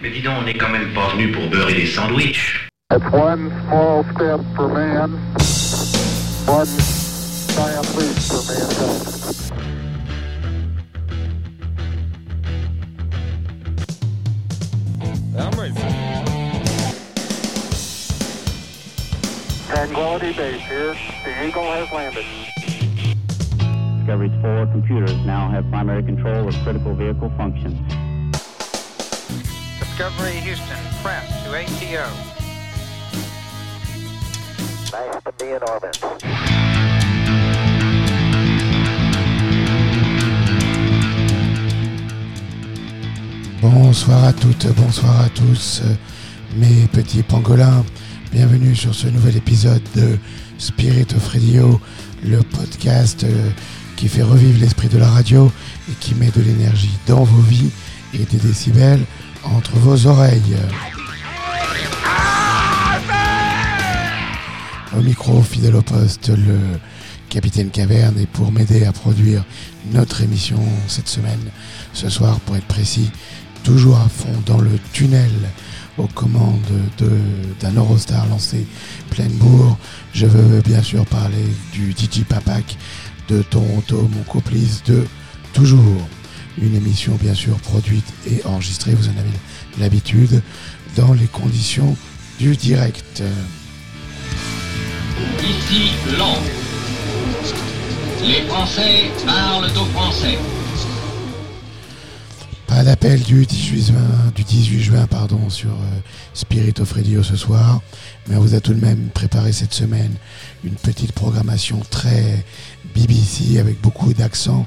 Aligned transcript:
Mais 0.00 0.10
dis 0.10 0.22
donc, 0.22 0.38
on 0.38 0.42
n'est 0.44 0.54
quand 0.54 0.68
même 0.68 0.94
pas 0.94 1.08
venu 1.08 1.32
pour 1.32 1.50
beurrer 1.50 1.74
des 1.74 1.86
sandwichs. 1.86 2.68
That's 2.88 3.02
one 3.12 3.50
small 3.66 4.04
step 4.14 4.40
for 4.54 4.68
man, 4.68 5.10
one 6.46 6.68
giant 7.48 7.96
leap 7.98 8.16
for 8.22 8.42
mankind. 8.46 9.18
I'm 15.36 15.50
ready 15.58 15.74
for 15.74 15.88
Tranquility 19.66 20.32
Base 20.32 20.62
here. 20.62 20.94
The 21.24 21.44
Eagle 21.44 21.64
has 21.64 21.90
landed. 21.92 22.24
Discovery's 23.98 24.40
four 24.40 24.66
computers 24.66 25.16
now 25.26 25.50
have 25.50 25.68
primary 25.70 26.04
control 26.04 26.46
of 26.46 26.54
critical 26.62 26.94
vehicle 26.94 27.32
functions. 27.36 27.76
Discovery 29.98 30.38
Houston, 30.42 30.78
press 31.02 31.26
to 31.42 31.50
ATO. 31.56 32.06
Nice 34.92 35.22
to 35.24 35.32
be 35.40 35.50
in 35.50 35.62
orbit. 35.68 35.98
Bonsoir 43.60 44.22
à 44.22 44.32
toutes, 44.32 44.68
bonsoir 44.76 45.20
à 45.20 45.28
tous, 45.30 45.82
euh, 45.82 45.94
mes 46.54 46.86
petits 46.92 47.24
pangolins. 47.24 47.84
Bienvenue 48.30 48.76
sur 48.76 48.94
ce 48.94 49.08
nouvel 49.08 49.36
épisode 49.36 49.82
de 49.96 50.16
Spirit 50.58 51.08
of 51.16 51.26
Radio, 51.26 51.80
le 52.24 52.44
podcast 52.44 53.24
euh, 53.24 53.50
qui 53.96 54.06
fait 54.06 54.22
revivre 54.22 54.60
l'esprit 54.60 54.86
de 54.86 54.98
la 54.98 55.08
radio 55.08 55.50
et 55.90 55.94
qui 55.94 56.14
met 56.14 56.30
de 56.30 56.40
l'énergie 56.40 56.96
dans 57.08 57.24
vos 57.24 57.42
vies 57.42 57.72
et 58.14 58.24
des 58.24 58.38
décibels 58.38 59.04
entre 59.44 59.72
vos 59.76 60.06
oreilles. 60.06 60.56
Au 64.96 65.00
micro, 65.00 65.42
fidèle 65.42 65.76
au 65.76 65.82
poste, 65.82 66.30
le 66.30 66.58
capitaine 67.28 67.70
Caverne 67.70 68.18
et 68.18 68.26
pour 68.26 68.50
m'aider 68.50 68.84
à 68.86 68.92
produire 68.92 69.44
notre 69.92 70.22
émission 70.22 70.58
cette 70.88 71.08
semaine, 71.08 71.40
ce 71.92 72.08
soir 72.08 72.40
pour 72.40 72.56
être 72.56 72.66
précis, 72.66 73.10
toujours 73.64 73.98
à 73.98 74.08
fond 74.08 74.32
dans 74.46 74.58
le 74.58 74.78
tunnel 74.92 75.30
aux 75.98 76.06
commandes 76.06 76.60
de- 76.98 77.10
d'un 77.60 77.72
Eurostar 77.74 78.26
lancé 78.28 78.66
pleine 79.10 79.32
bourre. 79.32 79.76
Je 80.14 80.26
veux 80.26 80.62
bien 80.62 80.82
sûr 80.82 81.04
parler 81.06 81.44
du 81.72 81.92
DJ 81.92 82.24
Papak 82.24 82.76
de 83.28 83.42
Toronto, 83.42 84.08
mon 84.14 84.22
complice 84.22 84.82
de 84.84 85.04
toujours. 85.52 86.08
Une 86.60 86.74
émission 86.74 87.14
bien 87.20 87.34
sûr 87.34 87.56
produite 87.56 88.06
et 88.26 88.44
enregistrée, 88.44 88.92
vous 88.92 89.08
en 89.08 89.16
avez 89.18 89.30
l'habitude, 89.78 90.42
dans 90.96 91.12
les 91.12 91.26
conditions 91.26 91.96
du 92.38 92.56
direct. 92.56 93.22
Ici. 95.40 95.92
Les 98.22 98.42
Français 98.48 99.10
parlent 99.24 99.64
aux 99.64 99.84
Français. 99.96 100.38
Pas 102.66 102.84
d'appel 102.84 103.20
du 103.22 103.46
18 103.46 103.86
juin, 103.86 104.32
du 104.34 104.44
18 104.44 104.80
juin 104.80 105.06
pardon, 105.06 105.48
sur 105.48 105.70
euh, 105.70 106.00
Spirit 106.34 106.74
of 106.80 106.92
Radio 106.92 107.22
ce 107.22 107.36
soir, 107.36 107.80
mais 108.28 108.36
on 108.36 108.40
vous 108.40 108.54
a 108.54 108.60
tout 108.60 108.74
de 108.74 108.84
même 108.84 109.08
préparé 109.14 109.52
cette 109.52 109.72
semaine 109.72 110.12
une 110.64 110.74
petite 110.74 111.12
programmation 111.12 111.80
très 111.90 112.44
BBC 112.94 113.58
avec 113.58 113.80
beaucoup 113.80 114.12
d'accent 114.12 114.66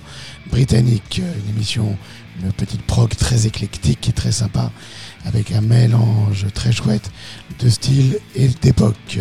britannique, 0.51 1.21
Euh, 1.23 1.33
une 1.43 1.55
émission, 1.55 1.97
une 2.43 2.51
petite 2.51 2.81
prog 2.83 3.09
très 3.15 3.47
éclectique 3.47 4.09
et 4.09 4.11
très 4.11 4.31
sympa, 4.31 4.71
avec 5.25 5.51
un 5.51 5.61
mélange 5.61 6.45
très 6.53 6.71
chouette 6.71 7.09
de 7.59 7.69
style 7.69 8.19
et 8.35 8.49
d'époque. 8.61 9.19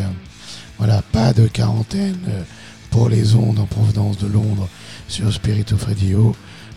Voilà, 0.79 1.03
pas 1.13 1.33
de 1.33 1.47
quarantaine 1.47 2.19
euh, 2.29 2.43
pour 2.91 3.09
les 3.09 3.35
ondes 3.35 3.59
en 3.59 3.67
provenance 3.67 4.19
de 4.19 4.27
Londres 4.27 4.69
sur 5.09 5.33
Spirit 5.33 5.67
of 5.73 5.85
Radio. 5.85 6.35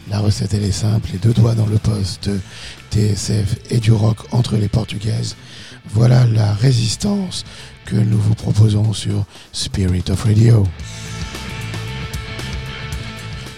La 0.10 0.20
recette 0.20 0.54
elle 0.54 0.64
est 0.64 0.72
simple, 0.72 1.10
les 1.14 1.20
deux 1.20 1.34
doigts 1.34 1.56
dans 1.56 1.66
le 1.66 1.78
poste, 1.78 2.30
TSF 2.92 3.56
et 3.72 3.80
du 3.80 3.92
rock 3.92 4.18
entre 4.32 4.58
les 4.58 4.68
portugaises. 4.68 5.36
Voilà 5.90 6.26
la 6.26 6.54
résistance 6.54 7.46
que 7.86 7.96
nous 7.96 8.20
vous 8.20 8.36
proposons 8.36 8.94
sur 8.94 9.26
Spirit 9.52 10.04
of 10.10 10.24
Radio. 10.24 10.66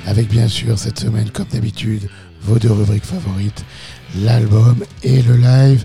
Avec 0.05 0.29
bien 0.29 0.47
sûr 0.47 0.77
cette 0.77 0.99
semaine, 0.99 1.29
comme 1.31 1.47
d'habitude, 1.51 2.07
vos 2.41 2.59
deux 2.59 2.71
rubriques 2.71 3.05
favorites, 3.05 3.66
l'album 4.17 4.83
et 5.03 5.21
le 5.23 5.35
live 5.35 5.83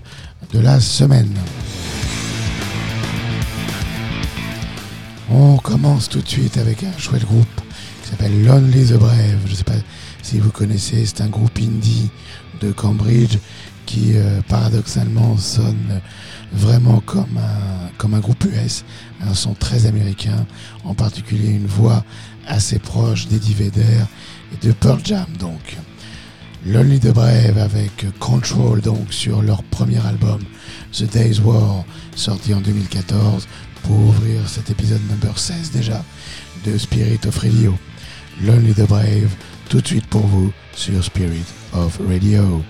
de 0.53 0.59
la 0.59 0.79
semaine. 0.79 1.33
On 5.29 5.57
commence 5.57 6.07
tout 6.07 6.21
de 6.21 6.27
suite 6.27 6.57
avec 6.57 6.83
un 6.83 6.97
chouette 6.97 7.25
groupe 7.25 7.61
qui 8.03 8.09
s'appelle 8.09 8.43
Lonely 8.45 8.85
the 8.85 8.93
Brave. 8.93 9.39
Je 9.45 9.51
ne 9.51 9.55
sais 9.55 9.63
pas 9.63 9.73
si 10.21 10.39
vous 10.39 10.51
connaissez, 10.51 11.05
c'est 11.05 11.21
un 11.21 11.29
groupe 11.29 11.57
indie 11.57 12.09
de 12.61 12.71
Cambridge 12.71 13.37
qui 13.85 14.11
euh, 14.15 14.41
paradoxalement 14.47 15.35
sonne 15.37 16.01
vraiment 16.53 16.99
comme 17.01 17.37
un, 17.37 17.89
comme 17.97 18.13
un 18.13 18.19
groupe 18.19 18.43
US, 18.45 18.83
un 19.21 19.33
son 19.33 19.53
très 19.53 19.85
américain, 19.85 20.45
en 20.83 20.93
particulier 20.93 21.49
une 21.49 21.65
voix 21.65 22.03
assez 22.51 22.79
proche 22.79 23.27
d'Eddie 23.27 23.53
Vedder 23.53 24.03
et 24.53 24.65
de 24.67 24.73
Pearl 24.73 24.99
Jam 25.03 25.25
donc. 25.39 25.77
Lonely 26.65 26.99
the 26.99 27.07
Brave 27.07 27.57
avec 27.57 28.05
Control 28.19 28.81
donc 28.81 29.11
sur 29.11 29.41
leur 29.41 29.63
premier 29.63 30.05
album 30.05 30.39
The 30.91 31.05
Day's 31.11 31.39
War 31.39 31.83
sorti 32.15 32.53
en 32.53 32.61
2014 32.61 33.47
pour 33.83 33.99
ouvrir 33.99 34.47
cet 34.47 34.69
épisode 34.69 35.01
number 35.09 35.37
16 35.39 35.71
déjà 35.71 36.03
de 36.65 36.77
Spirit 36.77 37.21
of 37.25 37.37
Radio. 37.37 37.73
Lonely 38.43 38.73
the 38.73 38.87
Brave 38.87 39.33
tout 39.69 39.81
de 39.81 39.87
suite 39.87 40.07
pour 40.07 40.27
vous 40.27 40.51
sur 40.75 41.03
Spirit 41.03 41.45
of 41.73 41.99
Radio. 42.07 42.61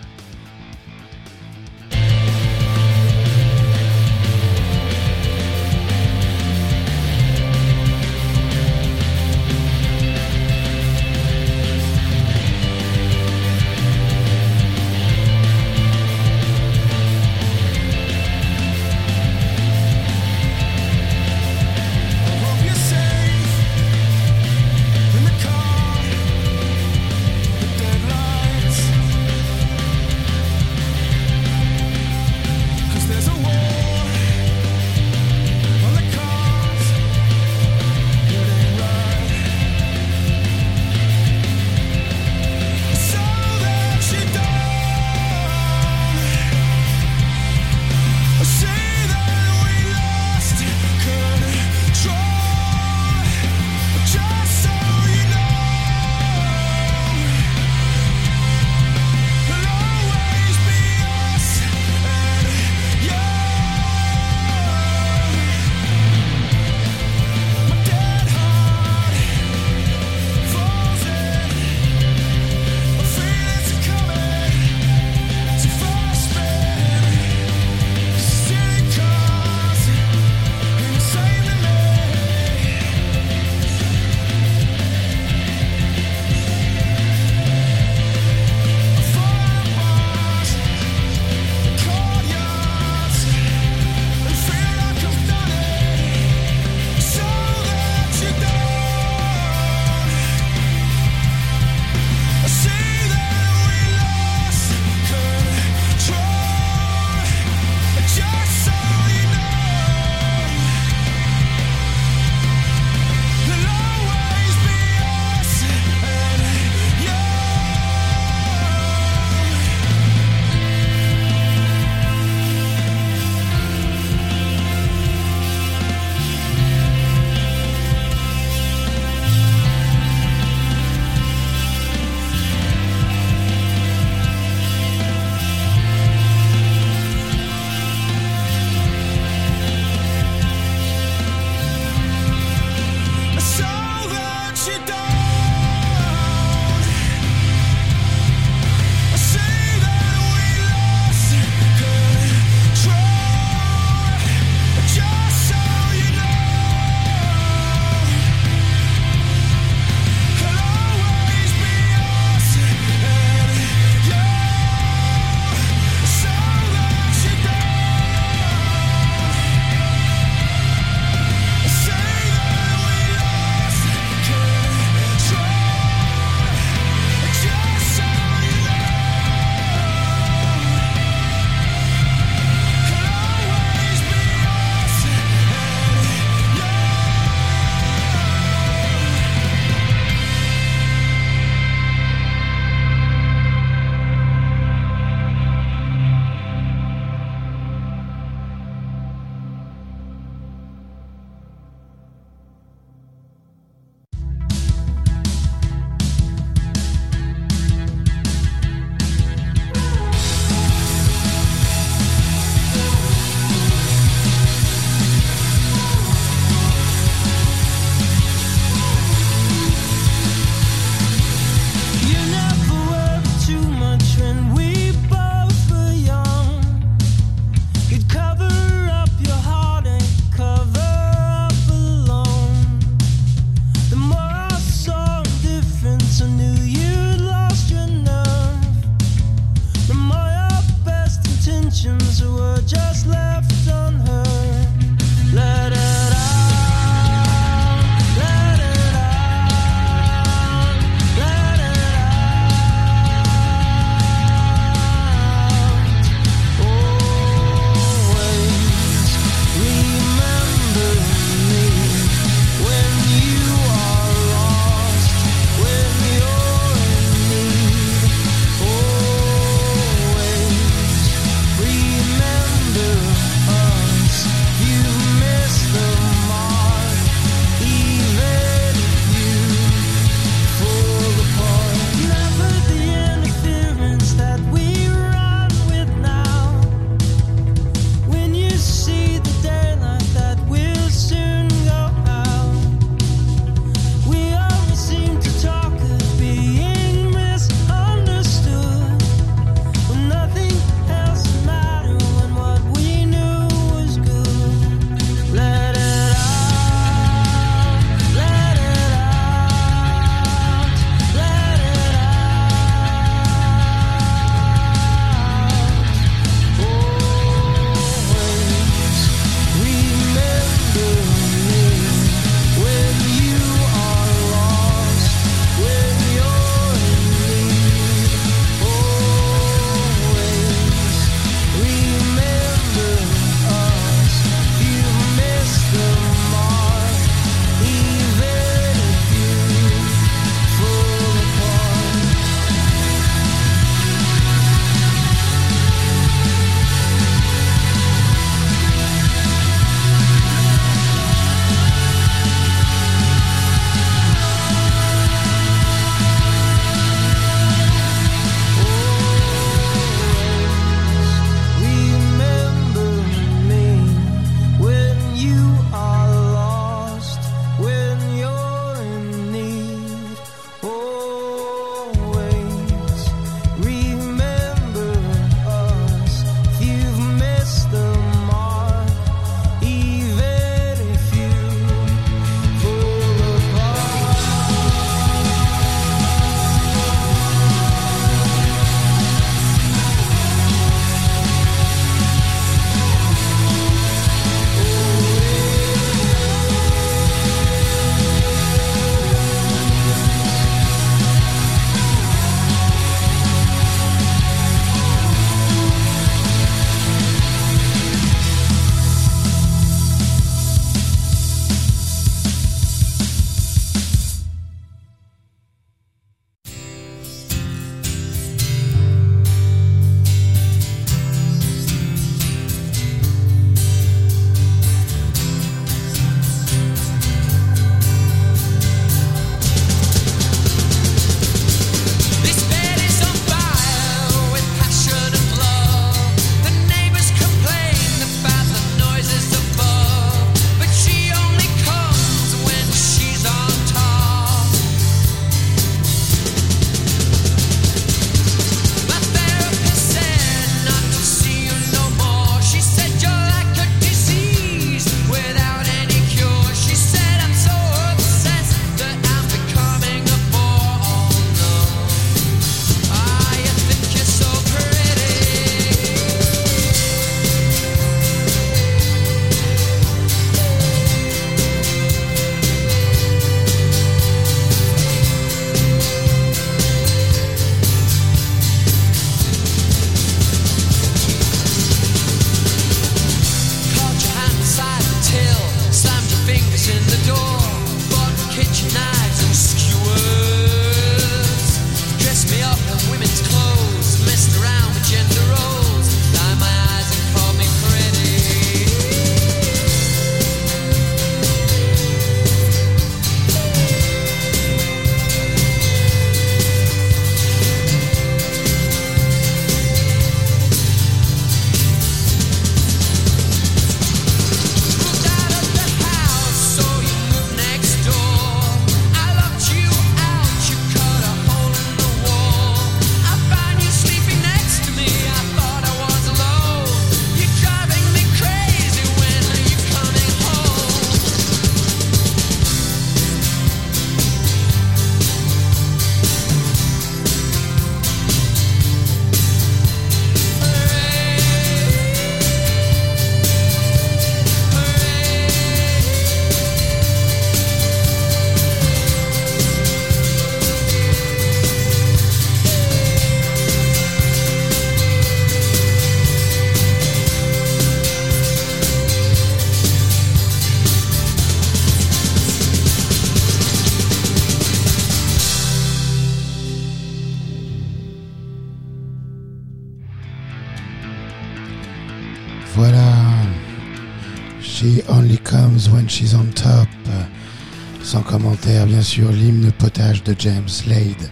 Bien 578.72 578.82
sûr, 578.82 579.12
l'hymne 579.12 579.52
potage 579.52 580.02
de 580.04 580.16
James 580.18 580.48
Slade 580.48 581.12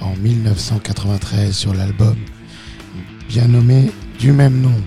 en 0.00 0.16
1993 0.16 1.54
sur 1.54 1.74
l'album 1.74 2.16
bien 3.28 3.46
nommé 3.46 3.92
du 4.18 4.32
même 4.32 4.58
nom. 4.62 4.80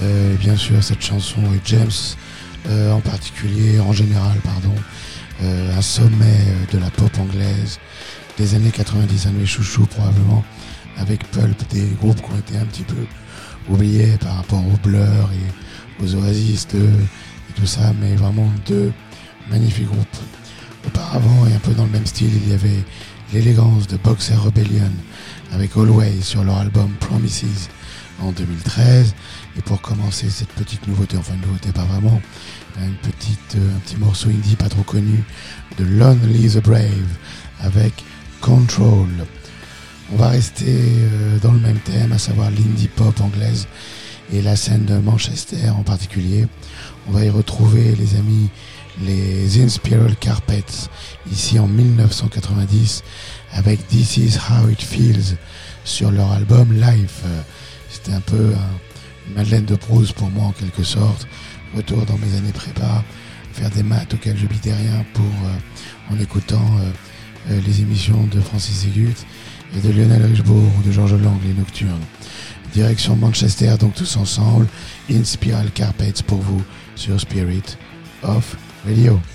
Euh, 0.00 0.34
bien 0.36 0.56
sûr, 0.56 0.82
cette 0.82 1.02
chanson 1.02 1.42
est 1.54 1.60
James 1.66 1.90
euh, 2.70 2.92
en 2.92 3.00
particulier, 3.00 3.80
en 3.80 3.92
général, 3.92 4.38
pardon, 4.42 4.74
euh, 5.42 5.76
un 5.76 5.82
sommet 5.82 6.40
de 6.72 6.78
la 6.78 6.88
pop 6.88 7.10
anglaise 7.18 7.78
des 8.38 8.54
années 8.54 8.70
90, 8.70 9.26
un 9.26 9.32
de 9.32 9.36
mes 9.36 9.44
chouchous 9.44 9.84
probablement, 9.84 10.42
avec 10.96 11.30
Pulp, 11.32 11.68
des 11.68 11.86
groupes 12.00 12.22
qui 12.22 12.30
ont 12.32 12.38
été 12.38 12.56
un 12.56 12.64
petit 12.64 12.84
peu 12.84 13.04
oubliés 13.68 14.16
par 14.18 14.36
rapport 14.36 14.64
aux 14.66 14.88
Blur 14.88 15.30
et 15.34 16.02
aux 16.02 16.14
Oasis 16.14 16.66
2 16.68 16.78
et 16.78 17.52
tout 17.56 17.66
ça, 17.66 17.92
mais 18.00 18.14
vraiment 18.16 18.50
deux 18.66 18.90
magnifiques 19.50 19.88
groupes. 19.88 20.21
Auparavant, 21.12 21.46
et 21.46 21.52
un 21.52 21.58
peu 21.58 21.72
dans 21.72 21.84
le 21.84 21.90
même 21.90 22.06
style, 22.06 22.30
il 22.34 22.50
y 22.50 22.54
avait 22.54 22.84
l'élégance 23.34 23.86
de 23.86 23.98
Boxer 23.98 24.34
Rebellion 24.34 24.90
avec 25.52 25.76
Always 25.76 26.22
sur 26.22 26.42
leur 26.42 26.56
album 26.56 26.90
Promises 27.00 27.68
en 28.22 28.32
2013. 28.32 29.14
Et 29.58 29.60
pour 29.60 29.82
commencer 29.82 30.30
cette 30.30 30.48
petite 30.48 30.88
nouveauté, 30.88 31.18
enfin 31.18 31.34
une 31.34 31.42
nouveauté 31.42 31.70
pas 31.70 31.84
vraiment, 31.84 32.18
une 32.78 32.94
petite, 33.10 33.56
euh, 33.56 33.76
un 33.76 33.78
petit 33.80 33.96
morceau 33.96 34.30
indie 34.30 34.56
pas 34.56 34.70
trop 34.70 34.84
connu 34.84 35.22
de 35.76 35.84
Lonely 35.84 36.48
the 36.48 36.62
Brave 36.62 37.18
avec 37.60 37.92
Control. 38.40 39.08
On 40.14 40.16
va 40.16 40.28
rester 40.28 40.64
euh, 40.66 41.38
dans 41.40 41.52
le 41.52 41.60
même 41.60 41.78
thème, 41.80 42.12
à 42.12 42.18
savoir 42.18 42.50
l'indie 42.50 42.88
pop 42.88 43.20
anglaise 43.20 43.66
et 44.32 44.40
la 44.40 44.56
scène 44.56 44.86
de 44.86 44.96
Manchester 44.96 45.68
en 45.76 45.82
particulier. 45.82 46.46
On 47.06 47.12
va 47.12 47.22
y 47.22 47.28
retrouver 47.28 47.94
les 47.96 48.16
amis 48.16 48.48
les 49.00 49.60
Inspiral 49.62 50.14
Carpets 50.16 50.88
ici 51.30 51.58
en 51.58 51.66
1990 51.66 53.02
avec 53.52 53.86
This 53.88 54.16
Is 54.18 54.38
How 54.50 54.68
It 54.68 54.82
Feels 54.82 55.36
sur 55.84 56.10
leur 56.10 56.30
album 56.32 56.72
Life. 56.72 57.22
C'était 57.90 58.12
un 58.12 58.20
peu 58.20 58.52
un- 58.54 59.28
une 59.28 59.34
Madeleine 59.34 59.64
de 59.64 59.76
Proust 59.76 60.12
pour 60.14 60.30
moi 60.30 60.44
en 60.46 60.52
quelque 60.52 60.82
sorte. 60.84 61.26
Retour 61.74 62.04
dans 62.06 62.18
mes 62.18 62.36
années 62.36 62.52
prépa, 62.52 63.02
faire 63.52 63.70
des 63.70 63.82
maths 63.82 64.12
auxquelles 64.14 64.36
je 64.38 64.46
bitais 64.46 64.74
rien 64.74 65.04
pour 65.14 65.24
euh, 65.24 66.14
en 66.14 66.18
écoutant 66.20 66.64
euh, 66.78 66.90
euh, 67.52 67.60
les 67.66 67.80
émissions 67.80 68.24
de 68.26 68.40
Francis 68.40 68.84
Egut 68.84 69.14
et 69.76 69.80
de 69.80 69.90
Lionel 69.90 70.24
Richebourg 70.26 70.70
ou 70.78 70.82
de 70.86 70.92
Georges 70.92 71.14
Lang, 71.14 71.38
les 71.44 71.54
Nocturnes. 71.54 72.04
Direction 72.74 73.16
Manchester, 73.16 73.74
donc 73.78 73.94
tous 73.94 74.16
ensemble. 74.16 74.66
Inspiral 75.10 75.70
Carpets 75.72 76.22
pour 76.26 76.40
vous 76.40 76.62
sur 76.94 77.18
Spirit 77.20 77.62
of 78.22 78.56
Radio. 78.84 79.14
Husband 79.14 79.31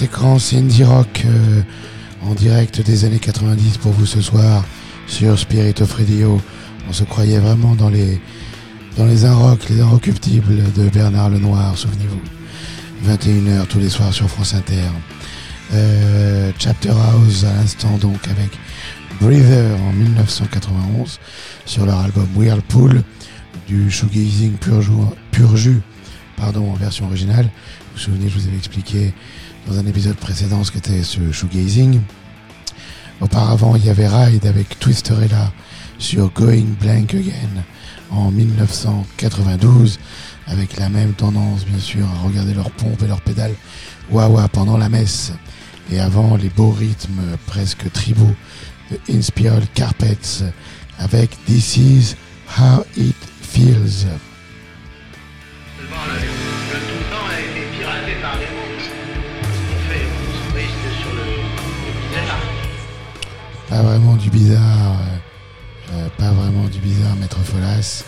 séquence 0.00 0.54
indie 0.54 0.82
rock 0.82 1.26
euh, 1.26 1.60
en 2.22 2.32
direct 2.32 2.80
des 2.80 3.04
années 3.04 3.18
90 3.18 3.76
pour 3.76 3.92
vous 3.92 4.06
ce 4.06 4.22
soir 4.22 4.64
sur 5.06 5.38
Spirit 5.38 5.74
of 5.82 5.92
Radio. 5.92 6.40
On 6.88 6.94
se 6.94 7.04
croyait 7.04 7.38
vraiment 7.38 7.74
dans 7.74 7.90
les 7.90 8.18
dans 8.96 9.04
les 9.04 9.28
rock, 9.28 9.68
les 9.68 9.82
inrecuptibles 9.82 10.72
de 10.72 10.88
Bernard 10.88 11.28
Lenoir, 11.28 11.76
souvenez-vous. 11.76 12.22
21h 13.10 13.66
tous 13.66 13.78
les 13.78 13.90
soirs 13.90 14.14
sur 14.14 14.26
France 14.30 14.54
Inter. 14.54 14.88
Euh, 15.74 16.50
Chapter 16.58 16.92
House 16.92 17.44
à 17.44 17.52
l'instant 17.52 17.98
donc 17.98 18.26
avec 18.28 18.58
Breather 19.20 19.76
en 19.86 19.92
1991 19.92 21.20
sur 21.66 21.84
leur 21.84 21.98
album 21.98 22.26
Whirlpool 22.36 23.02
du 23.68 23.90
shoegazing 23.90 24.52
pur, 24.52 24.82
pur 25.30 25.58
jus 25.58 25.82
pardon, 26.40 26.70
en 26.70 26.74
version 26.74 27.04
originale. 27.06 27.44
Vous 27.44 27.92
vous 27.94 27.98
souvenez, 27.98 28.28
je 28.30 28.38
vous 28.38 28.46
avais 28.48 28.56
expliqué 28.56 29.12
dans 29.66 29.78
un 29.78 29.86
épisode 29.86 30.16
précédent 30.16 30.64
ce 30.64 30.72
qu'était 30.72 31.02
ce 31.02 31.32
shoegazing. 31.32 32.00
Auparavant, 33.20 33.76
il 33.76 33.84
y 33.84 33.90
avait 33.90 34.08
Ride 34.08 34.46
avec 34.46 34.78
Twisterella 34.78 35.52
sur 35.98 36.32
Going 36.32 36.74
Blank 36.80 37.14
Again 37.14 37.64
en 38.10 38.30
1992 38.30 39.98
avec 40.46 40.76
la 40.78 40.88
même 40.88 41.12
tendance 41.12 41.64
bien 41.64 41.78
sûr 41.78 42.06
à 42.06 42.26
regarder 42.26 42.54
leurs 42.54 42.70
pompes 42.70 43.02
et 43.02 43.06
leurs 43.06 43.20
pédales 43.20 43.54
wah 44.10 44.48
pendant 44.48 44.78
la 44.78 44.88
messe 44.88 45.32
et 45.92 46.00
avant 46.00 46.36
les 46.36 46.48
beaux 46.48 46.70
rythmes 46.70 47.36
presque 47.46 47.90
tribaux 47.92 48.34
de 48.90 48.98
Inspiral 49.14 49.62
Carpets 49.74 50.44
avec 50.98 51.30
This 51.44 51.76
Is 51.76 52.16
How 52.58 52.84
It 52.96 53.16
Feels. 53.42 54.06
Pas 63.70 63.82
vraiment 63.82 64.16
du 64.16 64.30
bizarre, 64.30 64.98
euh, 64.98 65.94
euh, 65.94 66.08
pas 66.18 66.32
vraiment 66.32 66.66
du 66.66 66.80
bizarre, 66.80 67.14
Maître 67.20 67.38
Folas. 67.38 68.02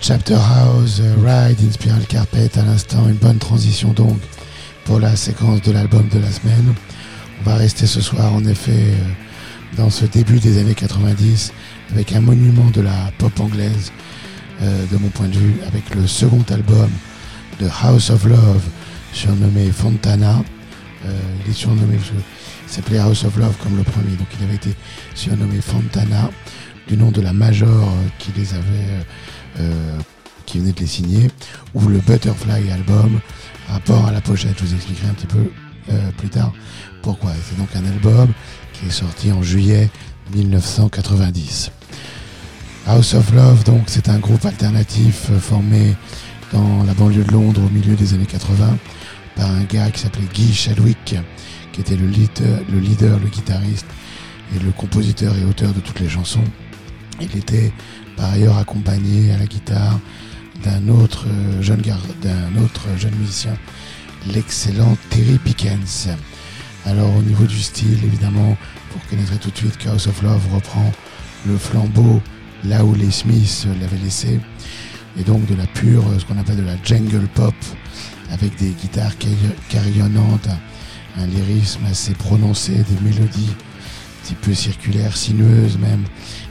Chapter 0.00 0.36
House, 0.36 1.00
euh, 1.00 1.16
Ride, 1.16 1.58
Inspiral 1.68 2.06
Carpet, 2.06 2.56
à 2.56 2.62
l'instant, 2.62 3.08
une 3.08 3.16
bonne 3.16 3.38
transition 3.38 3.92
donc 3.92 4.20
pour 4.84 5.00
la 5.00 5.16
séquence 5.16 5.62
de 5.62 5.72
l'album 5.72 6.08
de 6.10 6.20
la 6.20 6.30
semaine. 6.30 6.74
On 7.40 7.42
va 7.42 7.56
rester 7.56 7.88
ce 7.88 8.00
soir 8.00 8.32
en 8.32 8.44
effet 8.44 8.94
dans 9.76 9.90
ce 9.90 10.04
début 10.04 10.38
des 10.38 10.60
années 10.60 10.76
90 10.76 11.52
avec 11.90 12.12
un 12.12 12.20
monument 12.20 12.70
de 12.70 12.82
la 12.82 13.10
pop 13.18 13.40
anglaise 13.40 13.90
de 14.60 14.96
mon 14.96 15.08
point 15.08 15.26
de 15.26 15.36
vue 15.36 15.56
avec 15.66 15.92
le 15.96 16.06
second 16.06 16.44
album 16.50 16.88
de 17.58 17.66
House 17.82 18.10
of 18.10 18.24
Love 18.24 18.62
surnommé 19.12 19.72
Fontana. 19.72 20.44
Il 21.04 21.50
est 21.50 21.54
surnommé, 21.54 21.98
s'appelait 22.66 22.98
House 22.98 23.24
of 23.24 23.36
Love 23.36 23.56
comme 23.62 23.76
le 23.76 23.82
premier, 23.82 24.16
donc 24.16 24.28
il 24.38 24.44
avait 24.44 24.56
été 24.56 24.74
surnommé 25.14 25.60
Fontana 25.60 26.30
du 26.88 26.96
nom 26.96 27.10
de 27.10 27.20
la 27.20 27.32
major 27.32 27.92
qui 28.18 28.32
les 28.36 28.54
avait, 28.54 29.64
qui 30.46 30.58
venait 30.60 30.72
de 30.72 30.80
les 30.80 30.86
signer, 30.86 31.30
ou 31.74 31.88
le 31.88 31.98
Butterfly 31.98 32.70
album 32.70 33.20
rapport 33.68 34.06
à 34.06 34.12
la 34.12 34.20
pochette. 34.20 34.54
Je 34.58 34.64
vous 34.64 34.74
expliquerai 34.74 35.08
un 35.08 35.14
petit 35.14 35.26
peu 35.26 35.50
euh, 35.90 36.10
plus 36.16 36.28
tard 36.28 36.52
pourquoi. 37.02 37.32
C'est 37.48 37.58
donc 37.58 37.68
un 37.74 37.84
album 37.84 38.32
qui 38.72 38.86
est 38.86 38.90
sorti 38.90 39.32
en 39.32 39.42
juillet 39.42 39.90
1990. 40.34 41.70
House 42.88 43.14
of 43.14 43.32
Love, 43.32 43.64
donc, 43.64 43.82
c'est 43.86 44.08
un 44.08 44.18
groupe 44.18 44.44
alternatif 44.44 45.26
euh, 45.30 45.38
formé 45.38 45.96
dans 46.52 46.84
la 46.84 46.94
banlieue 46.94 47.24
de 47.24 47.32
Londres 47.32 47.60
au 47.64 47.68
milieu 47.68 47.94
des 47.96 48.14
années 48.14 48.26
80 48.26 48.78
par 49.34 49.50
un 49.50 49.64
gars 49.64 49.90
qui 49.90 50.00
s'appelait 50.00 50.28
Guy 50.32 50.54
Chadwick, 50.54 51.16
qui 51.76 51.82
était 51.82 51.96
le 51.96 52.06
leader, 52.06 52.60
le 52.72 52.78
leader, 52.78 53.18
le 53.18 53.28
guitariste 53.28 53.84
et 54.54 54.58
le 54.58 54.70
compositeur 54.72 55.36
et 55.36 55.44
auteur 55.44 55.74
de 55.74 55.80
toutes 55.80 56.00
les 56.00 56.08
chansons. 56.08 56.44
Il 57.20 57.36
était 57.36 57.70
par 58.16 58.32
ailleurs 58.32 58.56
accompagné 58.56 59.30
à 59.32 59.36
la 59.36 59.44
guitare 59.44 60.00
d'un 60.64 60.88
autre 60.88 61.26
euh, 61.28 61.60
jeune 61.60 61.82
d'un 61.82 62.62
autre 62.64 62.86
jeune 62.96 63.14
musicien, 63.16 63.54
l'excellent 64.32 64.96
Terry 65.10 65.36
Pickens. 65.36 66.08
Alors 66.86 67.14
au 67.14 67.20
niveau 67.20 67.44
du 67.44 67.60
style, 67.60 68.02
évidemment, 68.02 68.56
vous 68.92 69.00
reconnaîtrez 69.04 69.36
tout 69.36 69.50
de 69.50 69.56
suite 69.58 69.76
que 69.76 69.90
House 69.90 70.06
of 70.06 70.22
Love 70.22 70.54
reprend 70.54 70.90
le 71.46 71.58
flambeau 71.58 72.22
là 72.64 72.86
où 72.86 72.94
les 72.94 73.10
Smiths 73.10 73.66
l'avaient 73.78 74.02
laissé, 74.02 74.40
et 75.20 75.24
donc 75.24 75.44
de 75.44 75.54
la 75.54 75.66
pure, 75.66 76.04
ce 76.18 76.24
qu'on 76.24 76.38
appelle 76.38 76.56
de 76.56 76.62
la 76.62 76.82
jungle 76.82 77.28
pop, 77.34 77.54
avec 78.32 78.56
des 78.56 78.70
guitares 78.70 79.12
carillonnantes, 79.68 80.48
un 81.18 81.26
lyrisme 81.26 81.84
assez 81.90 82.14
prononcé, 82.14 82.72
des 82.72 83.00
mélodies 83.02 83.50
un 83.50 84.22
petit 84.22 84.34
peu 84.34 84.54
circulaires, 84.54 85.16
sinueuses 85.16 85.78
même, 85.78 86.04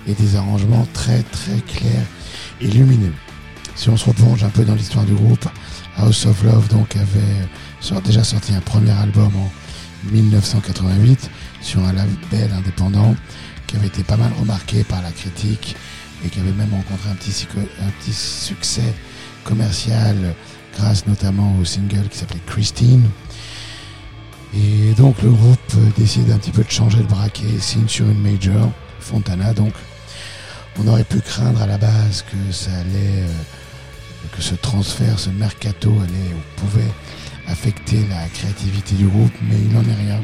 et 0.08 0.14
des 0.14 0.36
arrangements 0.36 0.88
très 0.94 1.24
très 1.24 1.60
clairs 1.60 2.06
et 2.62 2.68
lumineux. 2.68 3.14
Si 3.76 3.90
on 3.90 3.98
se 3.98 4.06
replonge 4.06 4.44
un 4.44 4.50
peu 4.50 4.64
dans 4.64 4.76
l'histoire 4.76 5.06
du 5.06 5.14
groupe, 5.14 5.46
House 5.98 6.26
of 6.26 6.44
Love 6.44 6.68
donc 6.70 6.96
avait 6.96 8.00
déjà 8.04 8.24
sorti 8.24 8.54
un 8.54 8.62
premier 8.62 8.92
album 8.92 9.32
en 9.36 9.52
1988 10.12 11.30
sur 11.62 11.84
un 11.84 11.94
label 11.94 12.52
indépendant 12.54 13.16
qui 13.68 13.76
avait 13.76 13.88
été 13.88 14.04
pas 14.04 14.18
mal 14.18 14.32
remarqué 14.40 14.84
par 14.84 15.02
la 15.02 15.12
critique 15.12 15.76
et 16.24 16.30
qui 16.30 16.40
avait 16.40 16.52
même 16.54 16.72
rencontré 16.72 17.10
un 17.10 17.16
petit, 17.16 17.48
un 17.82 17.90
petit 18.00 18.14
succès 18.14 18.94
commercial 19.44 20.16
grâce 20.78 21.08
notamment 21.08 21.56
au 21.60 21.66
single 21.66 22.08
qui 22.10 22.18
s'appelait 22.18 22.42
Christine. 22.46 23.04
Et 24.54 24.94
donc 24.94 25.22
le 25.22 25.32
groupe 25.32 25.76
décide 25.98 26.32
un 26.32 26.38
petit 26.38 26.52
peu 26.52 26.64
de 26.64 26.70
changer 26.70 27.00
le 27.00 27.06
braquet, 27.06 27.60
signe 27.60 27.88
sur 27.88 28.06
une 28.06 28.22
major, 28.22 28.72
Fontana 29.00 29.54
donc. 29.54 29.74
On 30.78 30.88
aurait 30.88 31.06
pu 31.06 31.20
craindre 31.22 31.62
à 31.62 31.68
la 31.68 31.78
base 31.78 32.24
que 32.24 32.54
ça 32.54 32.72
allait 32.72 33.24
euh, 33.24 33.28
que 34.36 34.42
ce 34.42 34.56
transfert, 34.56 35.18
ce 35.20 35.30
mercato 35.30 35.90
allait 35.90 36.34
ou 36.34 36.60
pouvait 36.60 36.92
affecter 37.48 38.06
la 38.10 38.28
créativité 38.28 38.96
du 38.96 39.08
groupe, 39.08 39.34
mais 39.44 39.56
il 39.56 39.74
n'en 39.74 39.84
est 39.84 39.96
rien. 39.96 40.22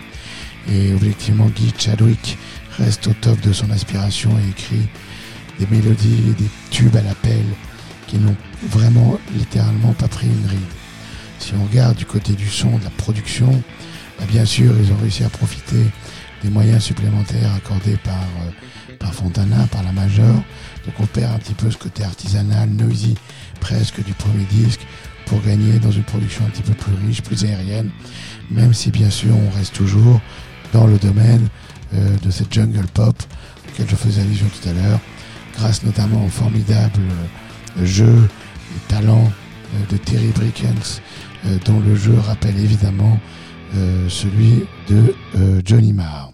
Et 0.70 0.94
objectivement, 0.94 1.48
Guy 1.48 1.74
Chadwick 1.78 2.38
reste 2.78 3.08
au 3.08 3.14
top 3.14 3.40
de 3.42 3.54
son 3.54 3.70
aspiration 3.72 4.32
et 4.40 4.50
écrit 4.50 4.88
des 5.60 5.68
mélodies 5.68 6.24
et 6.30 6.42
des 6.42 6.50
tubes 6.70 6.96
à 6.96 7.02
l'appel 7.02 7.44
qui 8.08 8.18
n'ont 8.18 8.36
vraiment 8.70 9.20
littéralement 9.36 9.94
pas 9.94 10.08
pris 10.08 10.28
une 10.28 10.48
ride. 10.48 10.60
Si 11.40 11.54
on 11.60 11.64
regarde 11.66 11.98
du 11.98 12.06
côté 12.06 12.34
du 12.34 12.50
son, 12.50 12.78
de 12.78 12.84
la 12.84 12.90
production, 12.92 13.64
bien 14.28 14.46
sûr, 14.46 14.74
ils 14.80 14.92
ont 14.92 14.98
réussi 14.98 15.24
à 15.24 15.30
profiter 15.30 15.86
des 16.44 16.50
moyens 16.50 16.84
supplémentaires 16.84 17.54
accordés 17.56 17.98
par, 18.04 18.14
euh, 18.14 18.96
par 19.00 19.14
Fontana, 19.14 19.68
par 19.72 19.84
la 19.84 19.92
Major. 19.92 20.36
Donc 20.86 20.96
on 21.00 21.06
perd 21.06 21.36
un 21.36 21.38
petit 21.38 21.54
peu 21.54 21.70
ce 21.70 21.78
côté 21.78 22.04
artisanal, 22.04 22.70
noisy, 22.70 23.16
presque 23.60 24.04
du 24.04 24.14
premier 24.14 24.46
disque 24.46 24.82
pour 25.26 25.42
gagner 25.42 25.80
dans 25.80 25.92
une 25.92 26.04
production 26.04 26.46
un 26.46 26.50
petit 26.50 26.64
peu 26.64 26.74
plus 26.74 26.94
riche, 27.06 27.22
plus 27.22 27.46
aérienne, 27.46 27.90
même 28.50 28.74
si 28.74 28.92
bien 28.92 29.10
sûr 29.10 29.36
on 29.36 29.56
reste 29.56 29.74
toujours 29.74 30.20
dans 30.74 30.88
le 30.88 30.98
domaine 30.98 31.48
euh, 31.94 32.18
de 32.24 32.32
cette 32.32 32.54
jungle 32.54 32.86
pop 32.94 33.16
auquel 33.70 33.88
je 33.88 33.96
faisais 33.96 34.22
allusion 34.22 34.48
tout 34.48 34.70
à 34.70 34.74
l'heure, 34.74 35.00
grâce 35.56 35.84
notamment 35.84 36.26
au 36.26 36.30
formidable 36.30 37.02
euh, 37.80 37.86
jeu 37.86 38.30
et 38.76 38.92
talent 38.92 39.32
de 39.90 39.96
Terry 39.96 40.32
Brickens, 40.36 41.02
dont 41.66 41.80
le 41.80 41.96
jeu 41.96 42.14
rappelle 42.20 42.60
évidemment 42.60 43.18
celui 44.10 44.66
de 44.90 45.16
Johnny 45.66 45.94
Marr. 45.94 46.32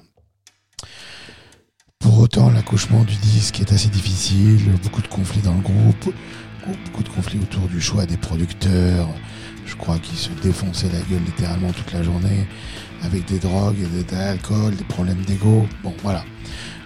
Pour 2.00 2.20
autant, 2.20 2.50
l'accouchement 2.50 3.04
du 3.04 3.16
disque 3.16 3.60
est 3.60 3.72
assez 3.72 3.90
difficile, 3.90 4.72
beaucoup 4.84 5.02
de 5.02 5.08
conflits 5.08 5.42
dans 5.42 5.54
le 5.54 5.62
groupe, 5.62 6.14
beaucoup 6.86 7.04
de 7.04 7.10
conflits 7.10 7.40
autour 7.40 7.68
du 7.68 7.82
choix 7.82 8.06
des 8.06 8.18
producteurs. 8.18 9.08
Je 9.66 9.76
crois 9.76 10.00
qu'ils 10.00 10.18
se 10.18 10.30
défonçaient 10.42 10.90
la 10.90 11.02
gueule 11.02 11.24
littéralement 11.26 11.72
toute 11.72 11.92
la 11.92 12.04
journée 12.04 12.48
avec 13.04 13.26
des 13.26 13.40
drogues 13.40 13.78
et 13.80 14.04
de 14.04 14.16
l'alcool, 14.16 14.76
des 14.76 14.84
problèmes 14.84 15.22
d'ego. 15.26 15.68
Bon, 15.84 15.94
voilà. 16.04 16.24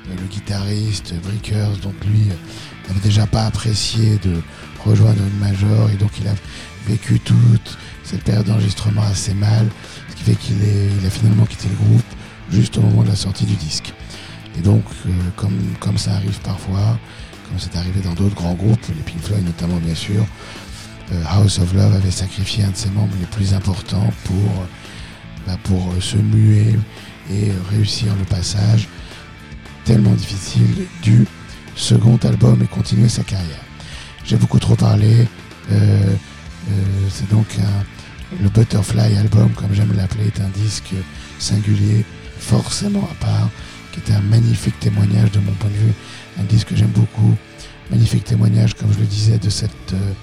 Euh, 0.10 0.16
le 0.20 0.28
guitariste 0.28 1.14
Brickers, 1.22 1.78
donc 1.78 1.94
lui, 2.06 2.30
euh, 2.30 2.88
n'avait 2.88 3.02
déjà 3.02 3.28
pas 3.28 3.46
apprécié 3.46 4.18
de 4.24 4.42
rejoindre 4.84 5.22
une 5.22 5.40
major 5.40 5.90
et 5.92 5.96
donc 5.96 6.12
il 6.20 6.28
a 6.28 6.34
vécu 6.88 7.20
toute 7.20 7.78
cette 8.04 8.24
période 8.24 8.46
d'enregistrement 8.46 9.04
assez 9.04 9.34
mal, 9.34 9.68
fait 10.22 10.36
qu'il 10.36 10.58
il 10.62 11.06
a 11.06 11.10
finalement 11.10 11.46
quitté 11.46 11.68
le 11.68 11.76
groupe 11.76 12.04
juste 12.52 12.78
au 12.78 12.82
moment 12.82 13.04
de 13.04 13.10
la 13.10 13.16
sortie 13.16 13.46
du 13.46 13.56
disque. 13.56 13.94
Et 14.58 14.62
donc, 14.62 14.84
euh, 15.06 15.10
comme, 15.80 15.98
ça 15.98 16.14
arrive 16.14 16.40
parfois, 16.42 17.00
comme 17.48 17.58
c'est 17.58 17.76
arrivé 17.78 18.02
dans 18.02 18.14
d'autres 18.14 18.36
grands 18.36 18.54
groupes, 18.54 18.86
les 18.90 19.02
Pink 19.04 19.22
Floyd 19.22 19.46
notamment 19.46 19.78
bien 19.78 19.96
sûr, 19.96 20.26
euh, 21.12 21.24
House 21.28 21.60
of 21.60 21.74
Love 21.74 21.94
avait 21.94 22.12
sacrifié 22.12 22.64
un 22.64 22.72
de 22.72 22.76
ses 22.76 22.90
membres 22.90 23.14
les 23.20 23.26
plus 23.28 23.54
importants 23.54 24.12
pour, 24.26 24.66
bah, 25.48 25.58
pour 25.64 25.92
euh, 25.92 26.02
se 26.02 26.18
muer 26.18 26.76
et 27.30 27.52
réussir 27.72 28.14
le 28.16 28.26
passage 28.26 28.88
tellement 29.86 30.14
difficile 30.14 30.86
du 31.02 31.26
second 31.76 32.18
album 32.18 32.62
et 32.62 32.68
continuer 32.68 33.10
sa 33.10 33.24
carrière. 33.24 33.64
J'ai 34.26 34.38
beaucoup 34.38 34.60
trop 34.60 34.76
parlé. 34.76 35.28
c'est 37.10 37.30
donc 37.30 37.48
Le 38.40 38.48
Butterfly 38.50 39.18
album, 39.18 39.52
comme 39.52 39.74
j'aime 39.74 39.94
l'appeler, 39.96 40.28
est 40.28 40.40
un 40.40 40.50
disque 40.50 40.94
singulier, 41.38 42.06
forcément 42.38 43.08
à 43.12 43.26
part, 43.26 43.50
qui 43.92 44.00
est 44.00 44.14
un 44.16 44.22
magnifique 44.22 44.80
témoignage 44.80 45.32
de 45.32 45.40
mon 45.40 45.52
point 45.54 45.70
de 45.70 45.76
vue, 45.76 45.94
un 46.40 46.44
disque 46.44 46.70
que 46.70 46.76
j'aime 46.76 46.92
beaucoup, 46.96 47.36
magnifique 47.90 48.24
témoignage, 48.24 48.74
comme 48.76 48.94
je 48.94 49.00
le 49.00 49.06
disais, 49.06 49.38
de 49.38 49.50
cette 49.50 49.94
euh, 49.94 50.14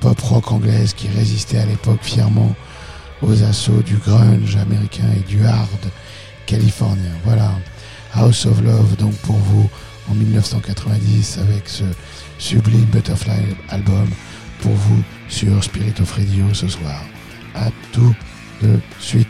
pop 0.00 0.20
rock 0.20 0.50
anglaise 0.50 0.94
qui 0.94 1.08
résistait 1.08 1.58
à 1.58 1.66
l'époque 1.66 2.00
fièrement 2.02 2.54
aux 3.22 3.42
assauts 3.44 3.82
du 3.82 3.96
grunge 3.96 4.56
américain 4.56 5.08
et 5.16 5.20
du 5.20 5.44
hard 5.44 5.90
californien. 6.46 7.12
Voilà, 7.24 7.52
House 8.14 8.46
of 8.46 8.60
Love 8.62 8.96
donc 8.96 9.14
pour 9.18 9.36
vous 9.36 9.70
en 10.10 10.14
1990 10.14 11.38
avec 11.38 11.68
ce 11.68 11.84
sublime 12.38 12.86
Butterfly 12.86 13.56
album 13.68 14.08
pour 14.60 14.72
vous 14.72 15.02
sur 15.28 15.62
Spirit 15.62 15.94
of 16.00 16.10
Radio 16.12 16.44
ce 16.52 16.66
soir. 16.66 17.02
À 17.60 17.70
tout 17.92 18.14
de 18.62 18.78
suite. 19.00 19.26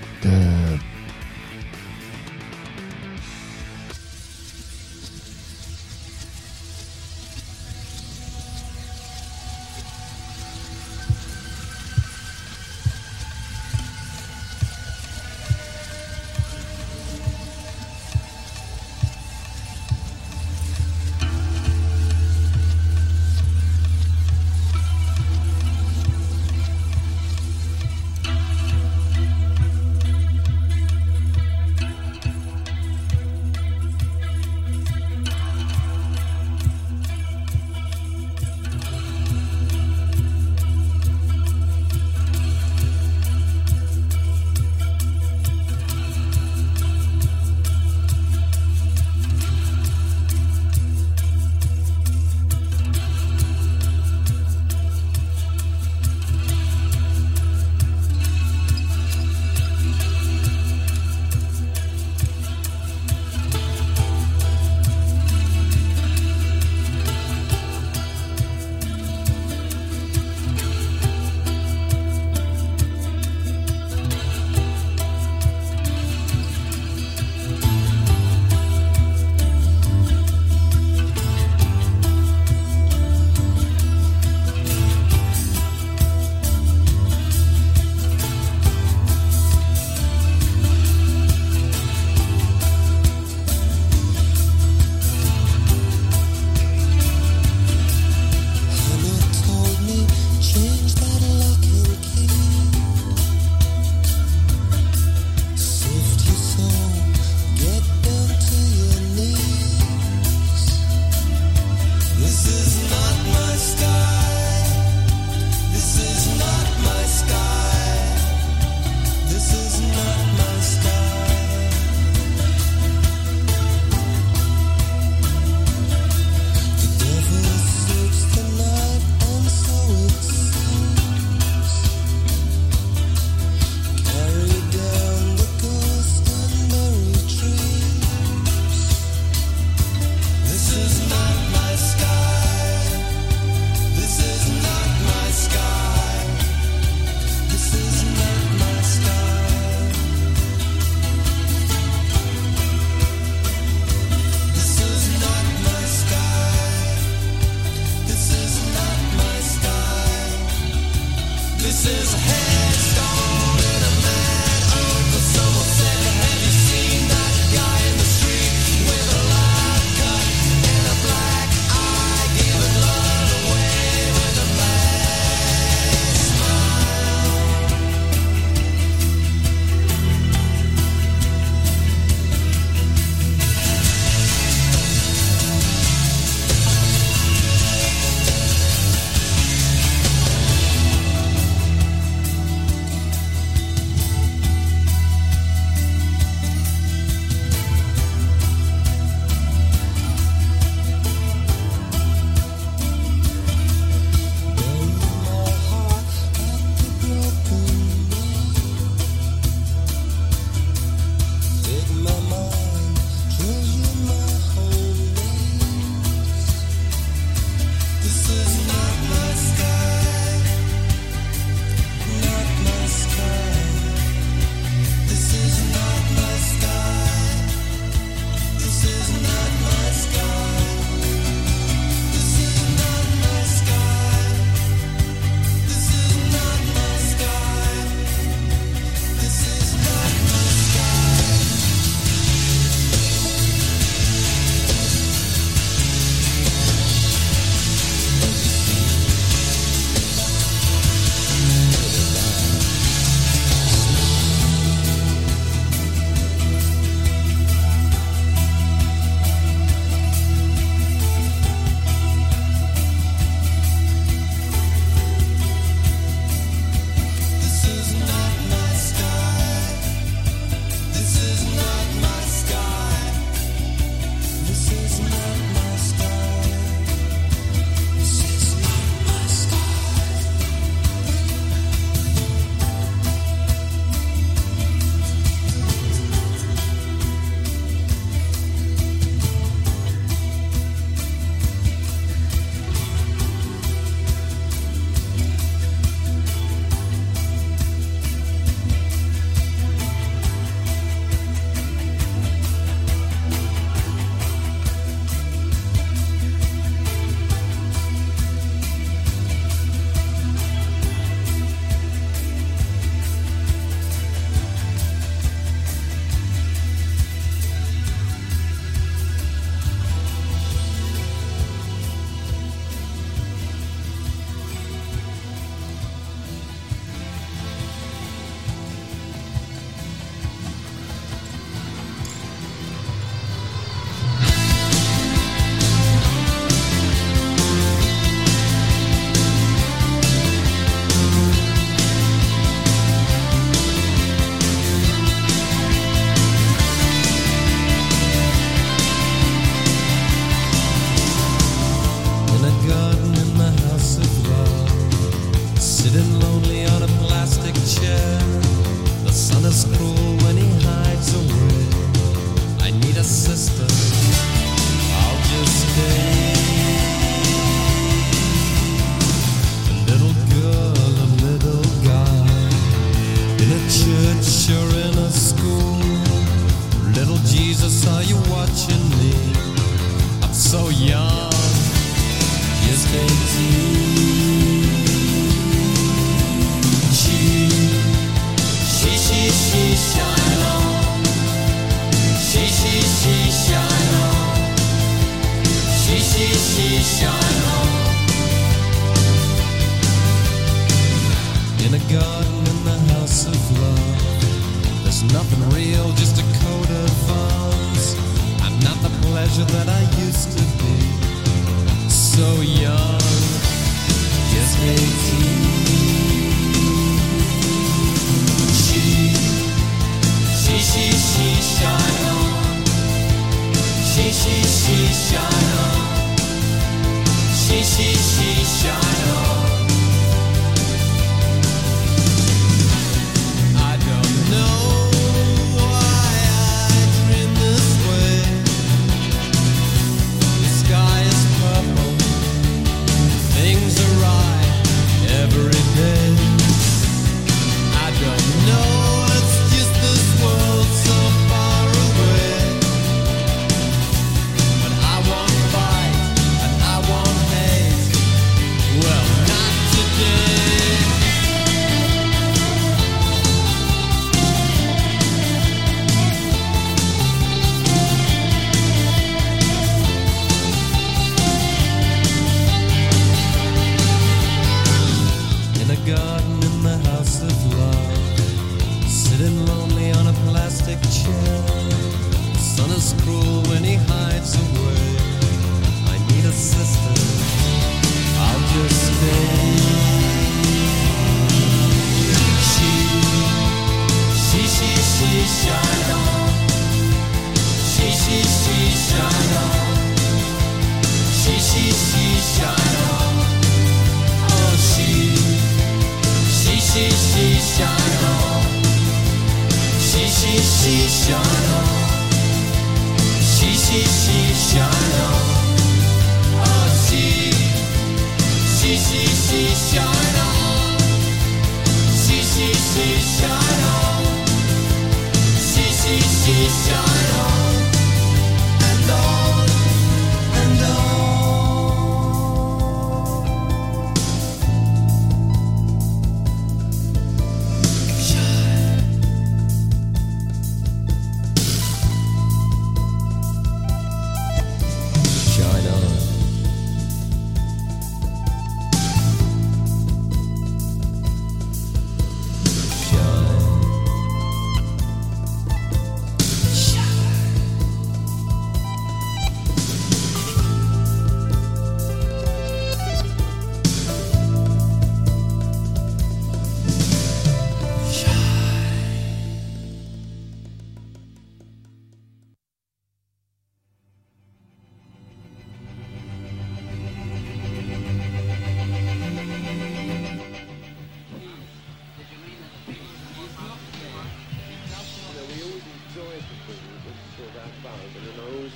to 586.59 587.23
about 587.31 587.51
five, 587.63 587.91
and 587.97 588.05
then 588.07 588.15
I 588.19 588.25
always, 588.31 588.55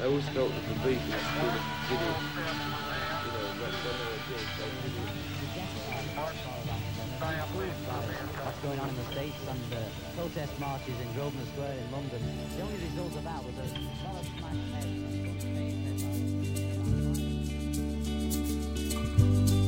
I 0.00 0.04
always 0.06 0.28
felt 0.30 0.50
that 0.52 0.64
the 0.68 0.74
beat 0.84 1.00
was 1.04 1.24
sort 1.36 1.54
of, 1.56 1.64
you 1.88 1.96
know, 1.98 2.14
you 3.24 3.30
know, 3.34 3.44
that's 3.58 3.80
what 3.84 3.96
I 3.96 4.16
did. 4.28 4.44
So 4.56 4.64
What's 8.44 8.60
going 8.60 8.78
on 8.78 8.88
in 8.88 8.96
the 8.96 9.04
States 9.12 9.36
and 9.48 9.60
the 9.70 9.82
protest 10.16 10.58
marches 10.60 11.00
in 11.00 11.12
Grosvenor 11.14 11.46
Square 11.52 11.76
in 11.78 11.90
London, 11.90 12.22
the 12.56 12.62
only 12.62 12.76
result 12.76 13.16
of 13.16 13.24
that 13.24 13.44
was 13.44 13.58
a 13.58 13.66
solid 14.02 14.26
man. 19.52 19.67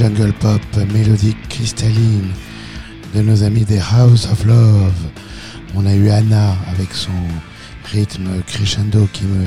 Jungle 0.00 0.32
pop 0.32 0.62
mélodique 0.94 1.36
cristalline 1.50 2.30
de 3.14 3.20
nos 3.20 3.42
amis 3.42 3.66
des 3.66 3.80
House 3.80 4.26
of 4.32 4.46
Love. 4.46 4.94
On 5.74 5.84
a 5.84 5.92
eu 5.92 6.08
Anna 6.08 6.56
avec 6.68 6.94
son 6.94 7.12
rythme 7.84 8.40
crescendo 8.46 9.06
qui 9.12 9.24
me 9.24 9.44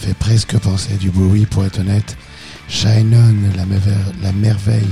fait 0.00 0.14
presque 0.14 0.58
penser 0.58 0.94
du 0.96 1.10
Bowie 1.10 1.46
pour 1.46 1.64
être 1.64 1.78
honnête. 1.78 2.16
Shine 2.68 3.14
On, 3.14 4.24
la 4.24 4.32
merveille 4.32 4.82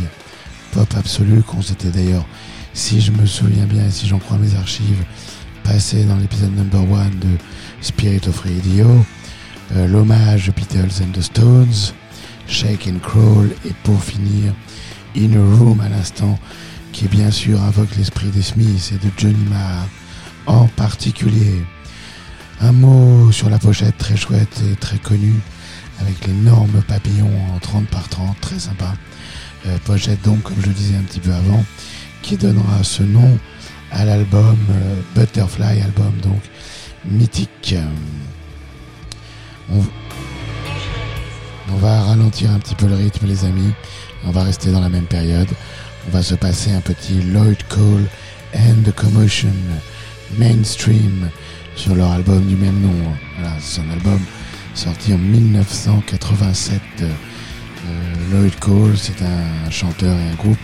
pop 0.70 0.86
absolue 0.96 1.42
qu'on 1.42 1.60
s'était 1.60 1.88
d'ailleurs, 1.88 2.26
si 2.72 3.00
je 3.00 3.10
me 3.10 3.26
souviens 3.26 3.66
bien 3.66 3.86
et 3.86 3.90
si 3.90 4.06
j'en 4.06 4.20
crois 4.20 4.38
mes 4.38 4.54
archives, 4.54 5.04
passé 5.64 6.04
dans 6.04 6.18
l'épisode 6.18 6.54
number 6.56 6.82
one 6.82 7.18
de 7.18 7.36
Spirit 7.80 8.28
of 8.28 8.38
Radio. 8.44 8.86
Euh, 9.74 9.88
L'hommage 9.88 10.50
aux 10.50 10.52
Beatles 10.52 11.02
and 11.02 11.10
the 11.18 11.20
Stones, 11.20 11.94
Shake 12.46 12.86
and 12.86 13.00
Crawl 13.00 13.50
et 13.66 13.74
pour 13.82 14.00
finir 14.04 14.54
In 15.16 15.32
a 15.34 15.56
Room 15.56 15.80
à 15.80 15.88
l'instant 15.88 16.38
qui 16.92 17.08
bien 17.08 17.30
sûr 17.30 17.60
invoque 17.62 17.96
l'esprit 17.96 18.28
des 18.28 18.42
Smiths 18.42 18.92
et 18.92 19.04
de 19.04 19.10
Johnny 19.16 19.44
Marr 19.48 19.86
en 20.46 20.66
particulier. 20.68 21.64
Un 22.60 22.72
mot 22.72 23.32
sur 23.32 23.50
la 23.50 23.58
pochette 23.58 23.96
très 23.98 24.16
chouette 24.16 24.62
et 24.70 24.76
très 24.76 24.98
connue 24.98 25.40
avec 26.00 26.26
l'énorme 26.26 26.82
papillon 26.86 27.30
en 27.54 27.58
30 27.58 27.86
par 27.86 28.08
30, 28.08 28.40
très 28.40 28.58
sympa. 28.58 28.94
Euh, 29.66 29.76
pochette 29.84 30.22
donc, 30.22 30.42
comme 30.42 30.56
je 30.60 30.66
le 30.66 30.72
disais 30.74 30.96
un 30.96 31.02
petit 31.02 31.20
peu 31.20 31.32
avant, 31.32 31.64
qui 32.22 32.36
donnera 32.36 32.82
ce 32.82 33.02
nom 33.02 33.38
à 33.90 34.04
l'album 34.04 34.58
euh, 34.70 35.00
Butterfly, 35.14 35.80
album 35.82 36.12
donc 36.22 36.40
mythique. 37.04 37.74
On, 39.72 39.82
on 41.72 41.76
va 41.76 42.02
ralentir 42.02 42.50
un 42.50 42.58
petit 42.58 42.74
peu 42.74 42.86
le 42.86 42.94
rythme 42.94 43.26
les 43.26 43.44
amis, 43.44 43.72
on 44.26 44.30
va 44.30 44.42
rester 44.42 44.70
dans 44.70 44.80
la 44.80 44.88
même 44.88 45.06
période. 45.06 45.48
On 46.08 46.10
va 46.10 46.22
se 46.22 46.34
passer 46.34 46.72
un 46.72 46.80
petit 46.80 47.20
Lloyd 47.22 47.62
Cole 47.68 48.06
and 48.54 48.82
the 48.84 48.92
Commotion 48.92 49.52
Mainstream 50.38 51.30
sur 51.76 51.94
leur 51.94 52.10
album 52.12 52.44
du 52.46 52.56
même 52.56 52.80
nom. 52.80 52.94
Voilà, 53.38 53.54
c'est 53.60 53.80
un 53.80 53.90
album 53.90 54.20
sorti 54.74 55.12
en 55.14 55.18
1987. 55.18 56.80
Euh, 57.02 57.14
Lloyd 58.30 58.54
Cole, 58.60 58.96
c'est 58.96 59.22
un 59.22 59.70
chanteur 59.70 60.16
et 60.16 60.30
un 60.30 60.34
groupe 60.34 60.58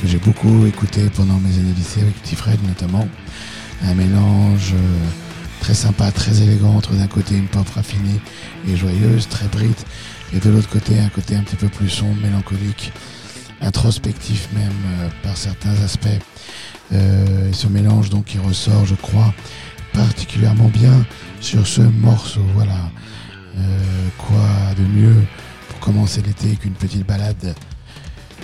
que 0.00 0.08
j'ai 0.08 0.18
beaucoup 0.18 0.66
écouté 0.66 1.08
pendant 1.14 1.38
mes 1.38 1.58
années 1.58 1.74
lycée 1.76 2.00
avec 2.00 2.14
Petit 2.22 2.36
Fred 2.36 2.58
notamment. 2.66 3.08
Un 3.84 3.94
mélange 3.94 4.72
euh, 4.74 5.06
très 5.60 5.74
sympa, 5.74 6.10
très 6.10 6.42
élégant 6.42 6.74
entre 6.74 6.92
d'un 6.92 7.06
côté 7.06 7.36
une 7.36 7.46
pop 7.46 7.68
raffinée 7.68 8.20
et 8.68 8.76
joyeuse, 8.76 9.28
très 9.28 9.46
brit, 9.46 9.74
et 10.34 10.38
de 10.38 10.50
l'autre 10.50 10.68
côté 10.68 10.98
un 10.98 11.08
côté 11.08 11.36
un 11.36 11.42
petit 11.42 11.56
peu 11.56 11.68
plus 11.68 11.88
sombre, 11.88 12.20
mélancolique, 12.22 12.92
introspectif 13.60 14.48
même 14.54 14.72
euh, 15.00 15.08
par 15.22 15.36
certains 15.36 15.74
aspects. 15.82 16.08
Euh, 16.92 17.50
et 17.50 17.52
ce 17.52 17.66
mélange 17.68 18.10
donc 18.10 18.26
qui 18.26 18.38
ressort, 18.38 18.84
je 18.86 18.94
crois, 18.94 19.32
particulièrement 19.92 20.68
bien 20.68 21.06
sur 21.40 21.66
ce 21.66 21.82
morceau. 21.82 22.44
Voilà. 22.54 22.90
Euh, 23.58 24.08
quoi 24.16 24.74
de 24.78 24.82
mieux 24.82 25.24
pour 25.68 25.80
commencer 25.80 26.22
l'été 26.22 26.56
qu'une 26.56 26.72
petite 26.72 27.06
balade 27.06 27.54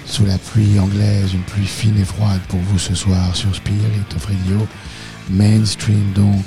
sous 0.04 0.26
la 0.26 0.38
pluie 0.38 0.78
anglaise, 0.78 1.32
une 1.34 1.42
pluie 1.42 1.66
fine 1.66 1.98
et 1.98 2.04
froide 2.04 2.40
pour 2.48 2.60
vous 2.60 2.78
ce 2.78 2.94
soir 2.94 3.34
sur 3.34 3.54
Spirit 3.54 4.04
of 4.16 4.24
Radio. 4.24 4.66
Mainstream 5.30 6.12
donc, 6.14 6.44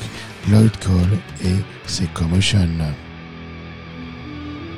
Lloyd 0.49 0.75
Cole 0.77 1.19
et 1.43 1.55
ses 1.85 2.07
Commotion. 2.07 2.67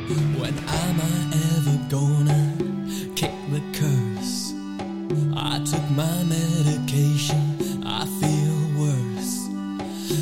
When 0.09 0.53
am 0.67 0.99
I 0.99 1.31
ever 1.55 1.77
gonna 1.87 2.57
kick 3.15 3.31
the 3.49 3.61
curse? 3.71 4.53
I 5.33 5.63
took 5.63 5.89
my 5.91 6.23
medication, 6.23 7.83
I 7.85 8.05
feel 8.19 8.57
worse. 8.81 9.47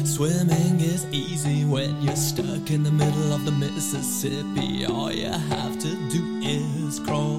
Swimming 0.07 0.79
is 0.79 1.05
easy 1.11 1.65
when 1.65 1.99
you're 1.99 2.15
stuck 2.15 2.69
in 2.69 2.84
the 2.84 2.91
middle 2.91 3.34
of 3.34 3.43
the 3.43 3.51
Mississippi. 3.51 4.86
All 4.86 5.11
you 5.11 5.29
have 5.29 5.79
to 5.79 6.09
do 6.09 6.39
is 6.43 6.99
crawl. 6.99 7.38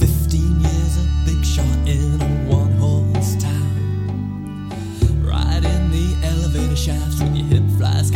15 0.00 0.60
years 0.60 0.96
a 0.96 1.06
big 1.24 1.44
shot 1.44 1.78
in 1.86 2.20
a 2.20 2.52
one 2.52 2.72
horse 2.72 3.36
town. 3.36 3.54
In 5.64 5.90
the 5.90 6.16
elevator 6.26 6.76
shafts 6.76 7.20
with 7.20 7.36
your 7.36 7.46
hip 7.46 7.62
flask 7.78 8.14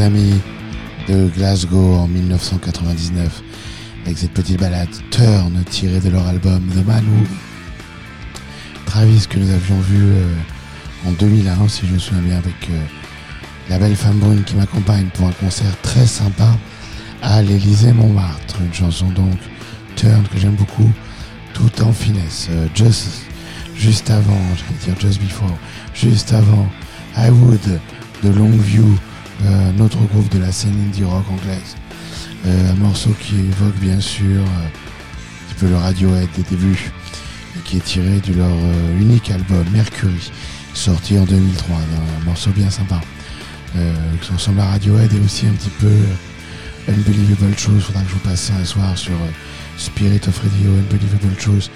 Amis 0.00 0.40
de 1.08 1.28
Glasgow 1.28 1.94
en 1.94 2.06
1999, 2.06 3.42
avec 4.04 4.18
cette 4.18 4.32
petite 4.32 4.60
balade 4.60 4.88
Turn 5.10 5.64
tirée 5.64 5.98
de 6.00 6.10
leur 6.10 6.26
album 6.26 6.62
The 6.72 6.86
Man 6.86 7.04
Who. 7.04 7.26
Travis 8.86 9.26
que 9.28 9.38
nous 9.38 9.50
avions 9.50 9.80
vu 9.80 9.98
euh, 10.04 10.34
en 11.06 11.12
2001, 11.12 11.68
si 11.68 11.86
je 11.86 11.94
me 11.94 11.98
souviens 11.98 12.22
bien, 12.22 12.36
avec 12.36 12.54
euh, 12.70 12.80
la 13.70 13.78
belle 13.78 13.96
femme 13.96 14.18
brune 14.18 14.44
qui 14.44 14.54
m'accompagne 14.54 15.08
pour 15.14 15.26
un 15.26 15.32
concert 15.32 15.80
très 15.82 16.06
sympa 16.06 16.56
à 17.22 17.42
l'Élysée 17.42 17.92
Montmartre. 17.92 18.60
Une 18.60 18.74
chanson 18.74 19.08
donc 19.10 19.36
Turn 19.96 20.22
que 20.32 20.38
j'aime 20.38 20.54
beaucoup, 20.54 20.90
tout 21.54 21.82
en 21.82 21.92
finesse. 21.92 22.48
Euh, 22.50 22.68
just, 22.74 23.22
juste 23.74 24.10
avant, 24.10 24.38
j'allais 24.56 24.94
dire 24.94 25.00
Just 25.00 25.20
Before, 25.20 25.58
juste 25.94 26.32
avant 26.32 26.68
I 27.16 27.30
Would 27.30 27.80
de 28.22 28.28
Longview, 28.30 28.98
euh, 29.44 29.72
notre 29.76 29.98
groupe 30.06 30.28
de 30.30 30.38
la 30.38 30.52
scène 30.52 30.74
indie 30.86 31.04
rock 31.04 31.24
anglaise. 31.30 31.76
Euh, 32.46 32.72
un 32.72 32.74
morceau 32.74 33.10
qui 33.20 33.34
évoque 33.34 33.76
bien 33.80 34.00
sûr 34.00 34.40
euh, 34.40 34.66
un 34.66 35.48
petit 35.48 35.54
peu 35.58 35.68
le 35.68 35.76
Radiohead 35.76 36.28
des 36.36 36.42
débuts 36.42 36.92
et 37.56 37.60
qui 37.64 37.78
est 37.78 37.84
tiré 37.84 38.20
de 38.20 38.34
leur 38.34 38.46
euh, 38.46 39.00
unique 39.00 39.30
album 39.30 39.64
Mercury, 39.72 40.30
sorti 40.72 41.18
en 41.18 41.24
2003. 41.24 41.76
Un 41.76 42.24
morceau 42.24 42.50
bien 42.50 42.70
sympa. 42.70 43.00
Qui 44.22 44.32
ressemble 44.32 44.60
à 44.60 44.64
Radiohead 44.64 45.12
et 45.12 45.20
aussi 45.20 45.46
un 45.46 45.52
petit 45.52 45.70
peu 45.78 45.92
Unbelievable 46.88 47.54
Truth. 47.54 47.82
Faudra 47.82 48.02
que 48.02 48.08
je 48.08 48.14
vous 48.14 48.20
passe 48.20 48.50
un 48.50 48.64
soir 48.64 48.96
sur 48.96 49.12
Spirit 49.76 50.20
of 50.26 50.38
Radio, 50.38 50.70
Unbelievable 50.70 51.36
Truth, 51.38 51.70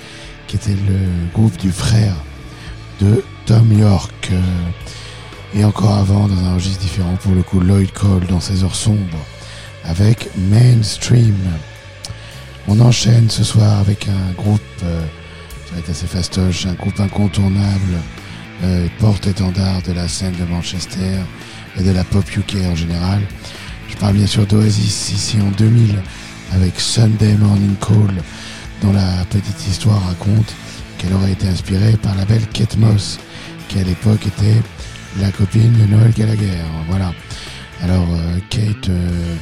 qui 0.48 0.56
était 0.56 0.72
le 0.72 1.30
groupe 1.34 1.56
du 1.58 1.70
frère 1.70 2.14
de 2.98 3.22
Tom 3.44 3.70
York. 3.78 4.32
Et 5.54 5.64
encore 5.64 5.94
avant, 5.94 6.28
dans 6.28 6.44
un 6.44 6.54
registre 6.54 6.80
différent, 6.80 7.16
pour 7.22 7.34
le 7.34 7.42
coup, 7.42 7.60
Lloyd 7.60 7.92
Cole 7.92 8.26
dans 8.26 8.40
ses 8.40 8.64
heures 8.64 8.74
sombres, 8.74 9.26
avec 9.84 10.30
Mainstream. 10.50 11.36
On 12.68 12.80
enchaîne 12.80 13.28
ce 13.28 13.44
soir 13.44 13.78
avec 13.78 14.08
un 14.08 14.32
groupe, 14.32 14.60
euh, 14.84 15.00
ça 15.66 15.74
va 15.74 15.80
être 15.80 15.90
assez 15.90 16.06
fastoche, 16.06 16.66
un 16.66 16.74
groupe 16.74 16.98
incontournable, 17.00 17.98
euh, 18.62 18.86
porte-étendard 18.98 19.82
de 19.82 19.92
la 19.92 20.08
scène 20.08 20.34
de 20.38 20.44
Manchester 20.44 21.18
et 21.78 21.82
de 21.82 21.90
la 21.90 22.04
pop 22.04 22.24
UK 22.34 22.56
en 22.70 22.76
général. 22.76 23.20
Je 23.88 23.96
parle 23.96 24.14
bien 24.14 24.26
sûr 24.26 24.46
d'Oasis, 24.46 25.12
ici 25.12 25.38
en 25.40 25.50
2000, 25.50 25.96
avec 26.52 26.80
Sunday 26.80 27.34
Morning 27.34 27.74
Call, 27.76 28.14
dont 28.82 28.92
la 28.92 29.24
petite 29.30 29.66
histoire 29.66 30.02
raconte 30.06 30.54
qu'elle 30.98 31.12
aurait 31.14 31.32
été 31.32 31.48
inspirée 31.48 31.96
par 32.00 32.14
la 32.14 32.24
belle 32.24 32.46
Kate 32.52 32.76
Moss, 32.76 33.18
qui 33.68 33.80
à 33.80 33.84
l'époque 33.84 34.26
était 34.26 34.62
la 35.20 35.30
copine 35.30 35.72
de 35.72 35.86
Noël 35.86 36.12
Gallagher. 36.12 36.58
Voilà. 36.88 37.12
Alors, 37.82 38.06
euh, 38.12 38.38
Kate 38.50 38.88
euh, 38.88 39.34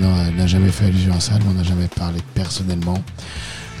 n'a 0.00 0.30
n'a 0.30 0.46
jamais 0.46 0.70
fait 0.70 0.86
allusion 0.86 1.14
à 1.14 1.20
ça, 1.20 1.32
elle 1.36 1.44
m'en 1.44 1.60
a 1.60 1.64
jamais 1.64 1.88
parlé 1.88 2.18
personnellement. 2.34 3.02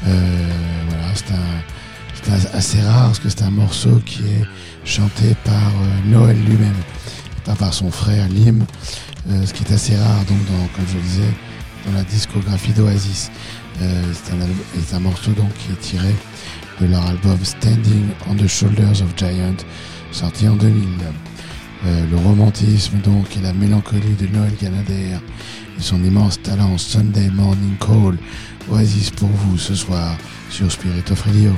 Euh, 0.06 0.48
voilà, 0.88 1.14
c'est 1.14 2.54
assez 2.56 2.80
rare 2.82 3.06
parce 3.06 3.18
que 3.20 3.28
c'est 3.28 3.42
un 3.42 3.50
morceau 3.50 4.00
qui 4.04 4.22
est 4.22 4.44
chanté 4.84 5.34
par 5.44 5.54
euh, 5.54 6.08
Noël 6.10 6.36
lui-même, 6.44 6.74
pas 7.44 7.54
par 7.54 7.72
son 7.72 7.90
frère 7.90 8.28
Lim, 8.28 8.64
euh, 9.30 9.46
ce 9.46 9.52
qui 9.54 9.62
est 9.64 9.72
assez 9.72 9.96
rare, 9.96 10.24
donc, 10.28 10.38
dans, 10.46 10.66
comme 10.74 10.86
je 10.88 10.96
le 10.96 11.02
disais, 11.02 11.32
dans 11.86 11.92
la 11.92 12.04
discographie 12.04 12.72
d'Oasis. 12.72 13.30
C'est 13.78 14.32
un, 14.34 14.40
al- 14.40 14.84
c'est 14.86 14.94
un 14.94 15.00
morceau 15.00 15.30
donc 15.32 15.50
qui 15.54 15.72
est 15.72 15.80
tiré 15.80 16.14
de 16.80 16.86
leur 16.86 17.04
album 17.06 17.38
Standing 17.42 18.08
on 18.28 18.34
the 18.36 18.46
Shoulders 18.46 19.00
of 19.02 19.16
Giant, 19.16 19.56
sorti 20.12 20.48
en 20.48 20.56
2000. 20.56 20.84
Euh, 21.84 22.06
le 22.10 22.16
romantisme 22.16 22.98
donc 22.98 23.36
et 23.36 23.40
la 23.40 23.52
mélancolie 23.52 24.14
de 24.20 24.26
Noël 24.28 24.52
Gallagher 24.60 25.16
et 25.78 25.82
son 25.82 26.02
immense 26.04 26.40
talent 26.40 26.78
Sunday 26.78 27.28
Morning 27.30 27.76
Call, 27.80 28.16
Oasis 28.70 29.10
pour 29.10 29.28
vous 29.28 29.58
ce 29.58 29.74
soir 29.74 30.16
sur 30.48 30.70
Spirit 30.70 31.02
of 31.10 31.22
Radio. 31.22 31.50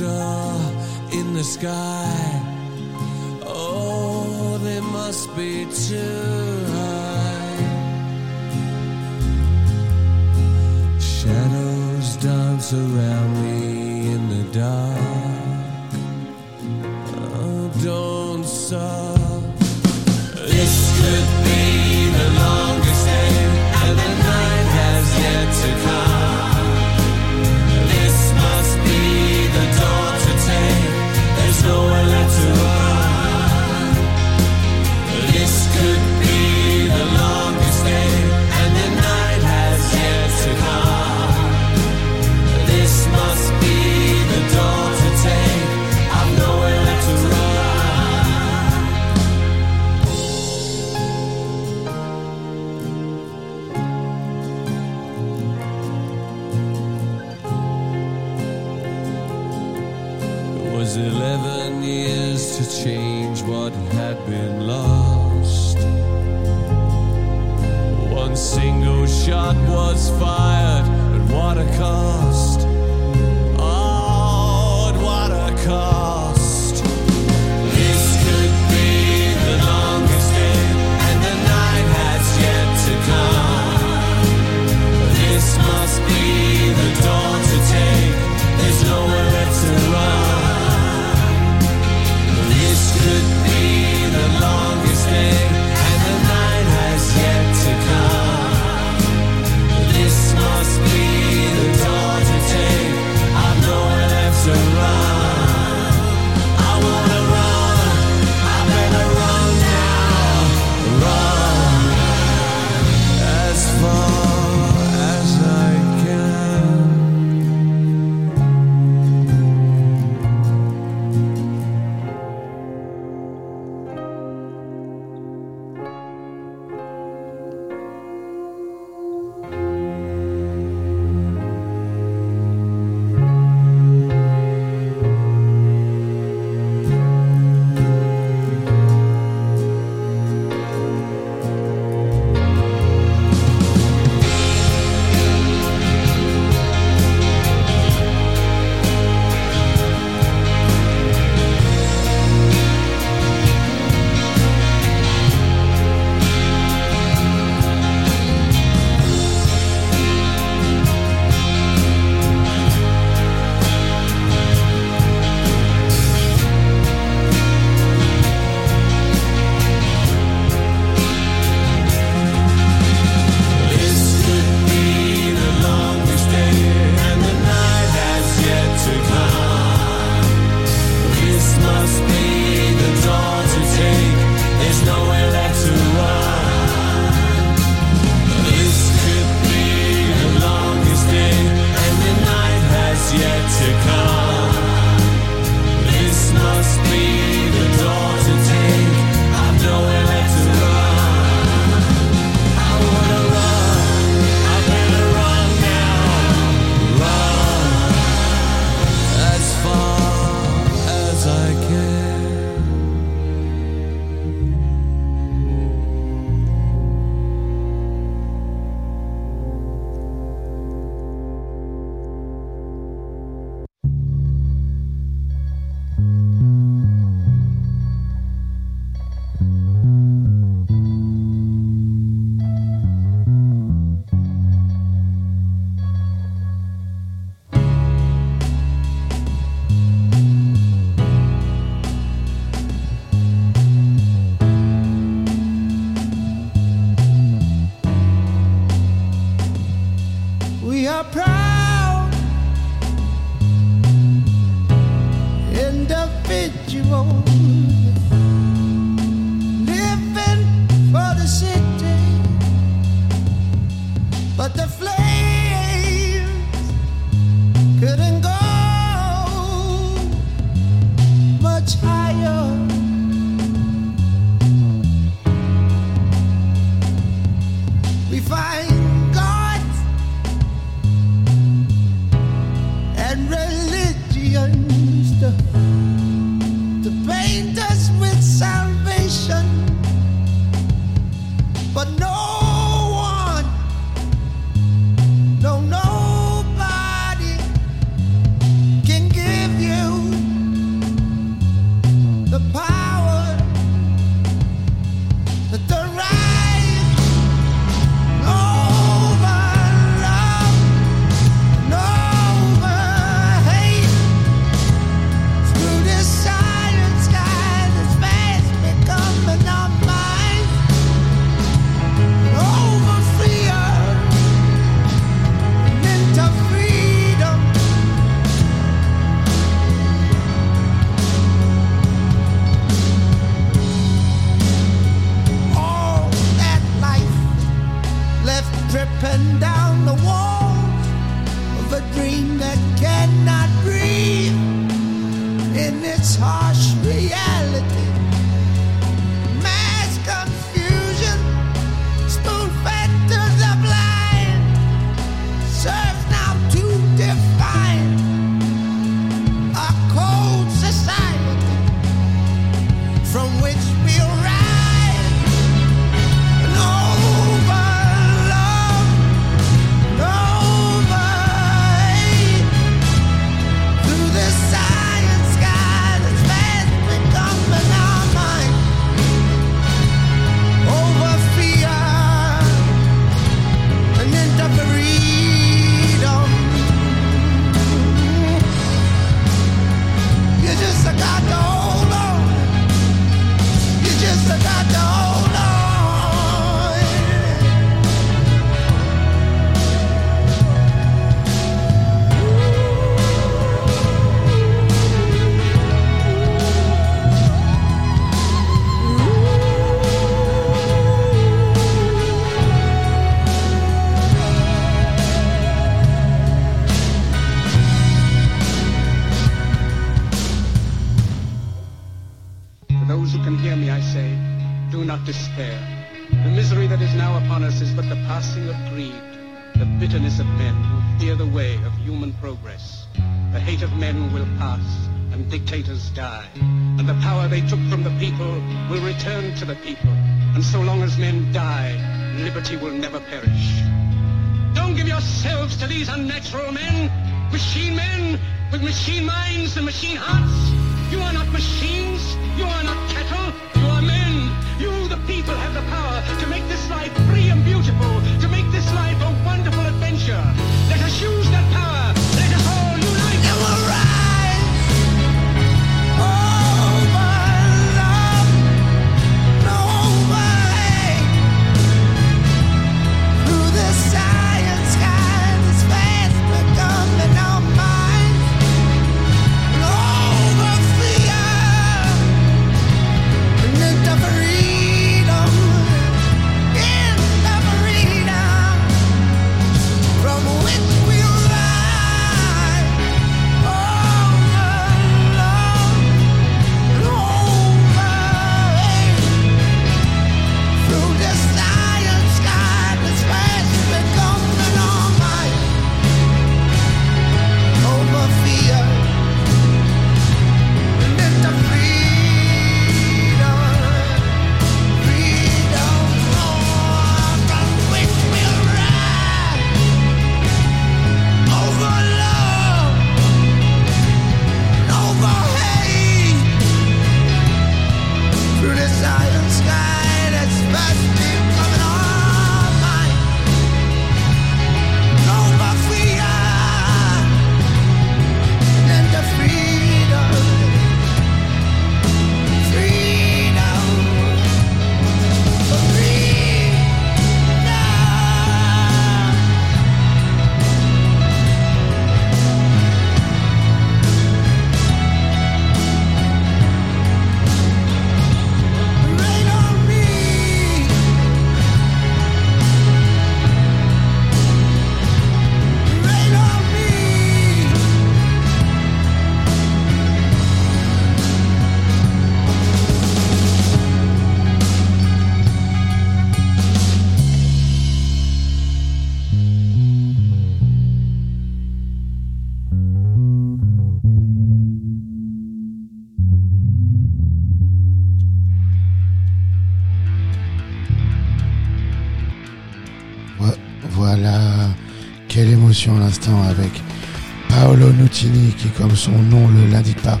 Qui, 598.38 598.48
comme 598.48 598.74
son 598.76 598.92
nom 598.92 599.28
le 599.28 599.50
l'indique 599.50 599.80
pas, 599.82 600.00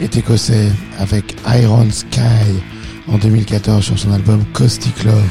est 0.00 0.16
écossais 0.16 0.70
avec 0.98 1.36
Iron 1.46 1.88
Sky 1.90 2.20
en 3.08 3.18
2014 3.18 3.84
sur 3.84 3.98
son 3.98 4.12
album 4.12 4.44
Caustic 4.52 5.04
Love. 5.04 5.28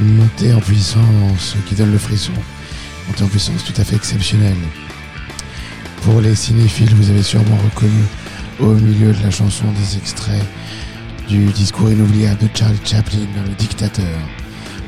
Une 0.00 0.16
montée 0.16 0.52
en 0.52 0.60
puissance 0.60 1.56
qui 1.66 1.74
donne 1.74 1.92
le 1.92 1.98
frisson. 1.98 2.32
Une 2.32 3.12
montée 3.12 3.24
en 3.24 3.28
puissance 3.28 3.64
tout 3.64 3.80
à 3.80 3.84
fait 3.84 3.96
exceptionnelle. 3.96 4.56
Pour 6.02 6.20
les 6.20 6.34
cinéphiles, 6.34 6.94
vous 6.94 7.10
avez 7.10 7.22
sûrement 7.22 7.56
reconnu 7.64 8.02
au 8.60 8.74
milieu 8.74 9.12
de 9.12 9.22
la 9.22 9.30
chanson 9.30 9.64
des 9.78 9.96
extraits 9.96 10.44
du 11.28 11.46
discours 11.46 11.90
inoubliable 11.90 12.38
de 12.38 12.48
Charlie 12.54 12.78
Chaplin, 12.84 13.26
le 13.48 13.54
dictateur. 13.54 14.18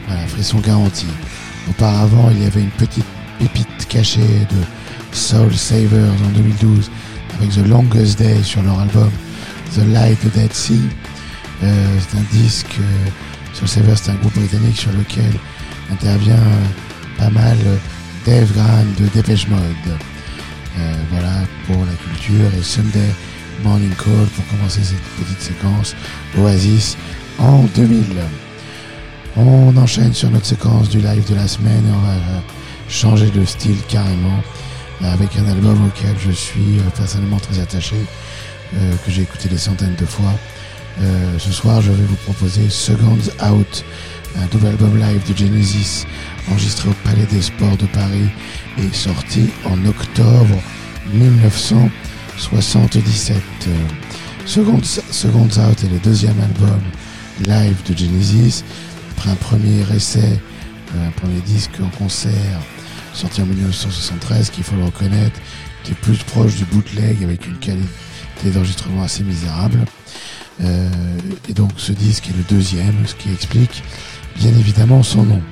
Voilà, 0.06 0.26
frisson 0.26 0.58
garanti. 0.58 1.06
Auparavant, 1.68 2.30
il 2.30 2.42
y 2.42 2.46
avait 2.46 2.60
une 2.60 2.70
petite 2.70 3.04
pépite 3.38 3.86
cachée 3.88 4.20
de 4.20 4.56
Soul 5.12 5.54
Savers 5.54 6.12
en 6.26 6.30
2012 6.36 6.90
avec 7.38 7.50
The 7.50 7.66
Longest 7.68 8.18
Day 8.18 8.42
sur 8.42 8.62
leur 8.62 8.78
album 8.80 9.10
The 9.74 9.86
Light 9.92 10.18
Dead 10.34 10.52
Sea. 10.52 10.80
Euh, 11.62 11.98
c'est 11.98 12.18
un 12.18 12.42
disque, 12.42 12.76
euh, 12.80 13.10
Soul 13.54 13.68
Savers 13.68 13.98
c'est 13.98 14.10
un 14.10 14.14
groupe 14.16 14.34
britannique 14.34 14.76
sur 14.76 14.92
lequel 14.92 15.32
intervient 15.90 16.34
euh, 16.34 17.18
pas 17.18 17.30
mal 17.30 17.56
euh, 17.66 17.76
Dave 18.26 18.52
Graham 18.52 18.86
de 18.98 19.06
Dépêche 19.08 19.48
Mode. 19.48 19.98
Cure 22.20 22.52
et 22.58 22.62
Sunday 22.62 23.10
Morning 23.64 23.94
Call 23.94 24.26
pour 24.34 24.46
commencer 24.48 24.80
cette 24.82 25.02
petite 25.18 25.40
séquence 25.40 25.94
Oasis 26.38 26.96
en 27.38 27.62
2000. 27.74 28.04
On 29.36 29.76
enchaîne 29.76 30.12
sur 30.12 30.30
notre 30.30 30.46
séquence 30.46 30.88
du 30.88 30.98
live 30.98 31.28
de 31.28 31.34
la 31.34 31.48
semaine 31.48 31.84
et 31.86 31.92
on 31.92 32.06
va 32.06 32.12
euh, 32.12 32.40
changer 32.88 33.30
de 33.30 33.44
style 33.44 33.78
carrément 33.88 34.42
avec 35.02 35.36
un 35.36 35.46
album 35.48 35.86
auquel 35.86 36.16
je 36.18 36.32
suis 36.32 36.78
euh, 36.78 36.90
personnellement 36.96 37.38
très 37.38 37.60
attaché, 37.60 37.96
euh, 38.74 38.94
que 39.04 39.10
j'ai 39.10 39.22
écouté 39.22 39.48
des 39.48 39.58
centaines 39.58 39.96
de 39.96 40.06
fois. 40.06 40.32
ce 41.38 41.52
soir, 41.52 41.80
je 41.80 41.92
vais 41.92 42.04
vous 42.04 42.16
proposer 42.16 42.68
Seconds 42.68 43.30
Out, 43.48 43.84
un 44.36 44.46
double 44.46 44.66
album 44.66 44.98
live 44.98 45.22
de 45.28 45.36
Genesis 45.36 46.04
enregistré 46.50 46.88
au 46.88 46.94
Palais 47.04 47.26
des 47.30 47.42
Sports 47.42 47.76
de 47.76 47.86
Paris 47.86 48.28
et 48.78 48.92
sorti 48.92 49.50
en 49.64 49.86
octobre 49.86 50.60
1977. 51.12 53.36
Seconds, 54.44 55.00
Seconds 55.10 55.58
Out 55.58 55.84
est 55.84 55.90
le 55.90 55.98
deuxième 55.98 56.40
album 56.40 56.80
live 57.46 57.76
de 57.86 57.96
Genesis, 57.96 58.64
après 59.12 59.30
un 59.30 59.36
premier 59.36 59.84
essai, 59.94 60.40
un 60.96 61.10
premier 61.12 61.40
disque 61.40 61.78
en 61.82 61.88
concert 61.96 62.60
sorti 63.18 63.42
en 63.42 63.46
1973, 63.46 64.50
qu'il 64.50 64.64
faut 64.64 64.76
le 64.76 64.84
reconnaître, 64.84 65.40
qui 65.82 65.92
est 65.92 65.96
plus 65.96 66.18
proche 66.18 66.54
du 66.54 66.64
bootleg 66.64 67.22
avec 67.22 67.46
une 67.46 67.58
qualité 67.58 67.88
d'enregistrement 68.54 69.02
assez 69.02 69.24
misérable. 69.24 69.84
Euh, 70.60 70.88
et 71.48 71.52
donc 71.52 71.72
ce 71.76 71.92
disque 71.92 72.28
est 72.28 72.36
le 72.36 72.44
deuxième, 72.48 73.06
ce 73.06 73.14
qui 73.14 73.32
explique 73.32 73.82
bien 74.36 74.50
évidemment 74.50 75.02
son 75.02 75.24
nom. 75.24 75.42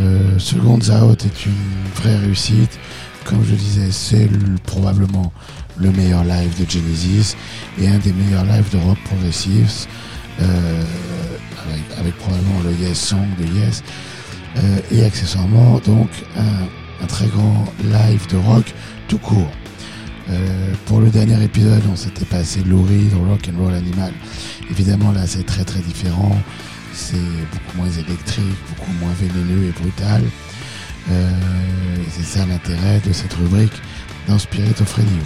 Euh, 0.00 0.38
Seconds 0.38 0.90
Out 0.90 1.24
est 1.24 1.46
une 1.46 1.52
vraie 1.94 2.16
réussite. 2.16 2.78
Comme 3.24 3.44
je 3.44 3.54
disais, 3.54 3.90
c'est 3.90 4.28
probablement 4.64 5.32
le 5.76 5.90
meilleur 5.92 6.24
live 6.24 6.52
de 6.58 6.70
Genesis 6.70 7.36
et 7.78 7.88
un 7.88 7.98
des 7.98 8.12
meilleurs 8.12 8.44
lives 8.44 8.70
de 8.70 8.78
rock 8.78 8.98
progressif, 9.04 9.86
euh, 10.40 10.82
avec, 11.98 12.16
probablement 12.16 12.60
le 12.64 12.72
Yes 12.72 12.98
Song 12.98 13.26
de 13.38 13.60
Yes, 13.60 13.82
euh, 14.56 14.78
et 14.90 15.04
accessoirement 15.04 15.80
donc 15.86 16.08
un, 16.36 16.83
très 17.06 17.26
grand 17.26 17.64
live 17.82 18.26
de 18.28 18.36
rock 18.36 18.72
tout 19.08 19.18
court. 19.18 19.50
Euh, 20.30 20.72
pour 20.86 21.00
le 21.00 21.10
dernier 21.10 21.42
épisode, 21.42 21.82
on 21.92 21.96
s'était 21.96 22.24
passé 22.24 22.62
Laurie 22.64 23.08
dans 23.08 23.28
Rock 23.28 23.48
and 23.52 23.62
Roll 23.62 23.74
Animal. 23.74 24.12
Évidemment, 24.70 25.12
là, 25.12 25.26
c'est 25.26 25.44
très 25.44 25.64
très 25.64 25.80
différent. 25.80 26.36
C'est 26.94 27.16
beaucoup 27.16 27.76
moins 27.76 27.90
électrique, 27.90 28.56
beaucoup 28.70 28.92
moins 29.00 29.12
vénéneux 29.20 29.68
et 29.68 29.72
brutal. 29.72 30.22
Euh, 31.10 31.30
c'est 32.10 32.24
ça 32.24 32.46
l'intérêt 32.46 33.00
de 33.06 33.12
cette 33.12 33.34
rubrique 33.34 33.74
dans 34.28 34.38
Spirit 34.38 34.74
of 34.80 34.92
Radio. 34.94 35.22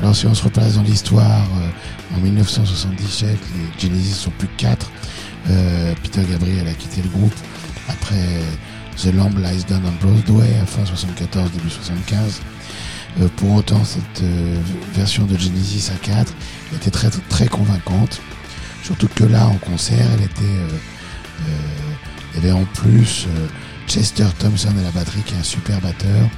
Alors 0.00 0.16
si 0.16 0.26
on 0.26 0.34
se 0.34 0.42
replace 0.42 0.74
dans 0.74 0.82
l'histoire, 0.82 1.46
euh, 1.58 2.16
en 2.16 2.20
1977, 2.20 3.28
les 3.30 3.80
Genesis 3.80 4.14
sont 4.14 4.32
plus 4.38 4.48
que 4.48 4.56
4. 4.56 4.90
Euh, 5.50 5.94
Peter 6.02 6.22
Gabriel 6.28 6.66
a 6.66 6.72
quitté 6.72 7.02
le 7.02 7.08
groupe 7.08 7.34
après 7.88 8.40
The 8.96 9.14
Lamb 9.14 9.38
Lies 9.38 9.64
Down 9.68 9.82
on 9.86 10.06
Broadway 10.06 10.48
à 10.62 10.66
fin 10.66 10.84
74, 10.84 11.50
début 11.52 11.70
75. 11.70 12.40
Euh, 13.20 13.28
pour 13.36 13.54
autant, 13.54 13.84
cette 13.84 14.24
version 14.94 15.24
de 15.24 15.36
Genesis 15.36 15.90
à 15.92 15.96
4 15.96 16.32
était 16.74 16.90
très 16.90 17.10
très 17.10 17.46
convaincante. 17.46 18.20
Surtout 18.82 19.08
que 19.08 19.24
là, 19.24 19.46
en 19.46 19.56
concert, 19.56 20.06
elle 20.14 20.24
était, 20.24 20.42
il 22.32 22.36
y 22.36 22.38
avait 22.38 22.52
en 22.52 22.64
plus 22.64 23.26
Chester 23.86 24.26
Thompson 24.38 24.72
à 24.78 24.82
la 24.82 24.90
batterie, 24.90 25.22
qui 25.22 25.34
est 25.34 25.38
un 25.38 25.42
super 25.42 25.80
batteur 25.80 26.28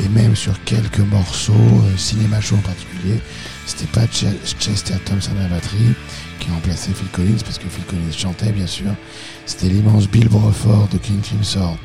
et 0.00 0.08
même 0.08 0.34
sur 0.34 0.62
quelques 0.64 1.00
morceaux, 1.00 1.52
euh, 1.52 1.96
Cinéma 1.96 2.40
Show 2.40 2.56
en 2.56 2.60
particulier, 2.60 3.20
c'était 3.66 3.86
pas 3.86 4.06
Chester 4.06 4.94
Thompson 5.04 5.32
à 5.38 5.42
la 5.42 5.48
batterie 5.48 5.94
qui 6.40 6.50
remplaçait 6.50 6.92
Phil 6.92 7.08
Collins, 7.08 7.42
parce 7.44 7.58
que 7.58 7.68
Phil 7.68 7.84
Collins 7.84 8.12
chantait 8.16 8.52
bien 8.52 8.66
sûr, 8.66 8.90
c'était 9.46 9.68
l'immense 9.68 10.08
Bill 10.08 10.28
Bruford 10.28 10.88
de 10.88 10.98
King 10.98 11.20
Crimson, 11.20 11.76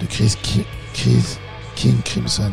de 0.00 0.06
Chris, 0.06 0.36
King 1.74 1.96
Crimson, 2.04 2.52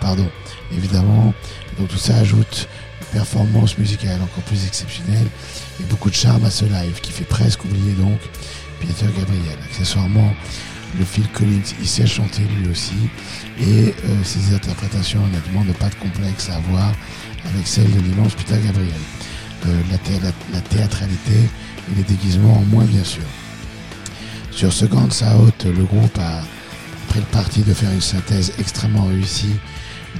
pardon, 0.00 0.28
évidemment, 0.76 1.32
donc 1.78 1.88
tout 1.88 1.98
ça 1.98 2.16
ajoute 2.16 2.68
une 3.00 3.06
performance 3.18 3.78
musicale 3.78 4.20
encore 4.22 4.44
plus 4.44 4.66
exceptionnelle 4.66 5.26
et 5.80 5.84
beaucoup 5.84 6.10
de 6.10 6.14
charme 6.14 6.44
à 6.44 6.50
ce 6.50 6.64
live 6.64 7.00
qui 7.00 7.12
fait 7.12 7.24
presque 7.24 7.64
oublier 7.64 7.92
donc 7.92 8.18
Peter 8.80 9.06
Gabriel. 9.16 9.58
Accessoirement, 9.70 10.32
le 10.96 11.04
Phil 11.04 11.26
Collins, 11.32 11.62
il 11.80 11.88
sait 11.88 12.06
chanter 12.06 12.42
lui 12.42 12.70
aussi. 12.70 12.94
Et 13.60 13.88
euh, 13.88 14.24
ses 14.24 14.54
interprétations, 14.54 15.22
honnêtement, 15.24 15.64
n'ont 15.64 15.72
pas 15.74 15.88
de 15.88 15.94
complexe 15.96 16.48
à 16.50 16.56
avoir 16.56 16.92
avec 17.44 17.66
celle 17.66 17.90
de 17.92 18.00
l'immense 18.00 18.34
Peter 18.34 18.58
Gabriel. 18.64 18.92
Euh, 19.66 19.80
la, 19.90 20.60
théâtralité 20.60 21.34
et 21.90 21.94
les 21.96 22.04
déguisements 22.04 22.58
en 22.58 22.64
moins, 22.64 22.84
bien 22.84 23.04
sûr. 23.04 23.24
Sur 24.58 24.88
Grand 24.88 25.06
Out, 25.06 25.66
le 25.66 25.84
groupe 25.84 26.18
a 26.18 26.42
pris 27.06 27.20
le 27.20 27.26
parti 27.26 27.62
de 27.62 27.72
faire 27.72 27.92
une 27.92 28.00
synthèse 28.00 28.52
extrêmement 28.58 29.04
réussie 29.04 29.54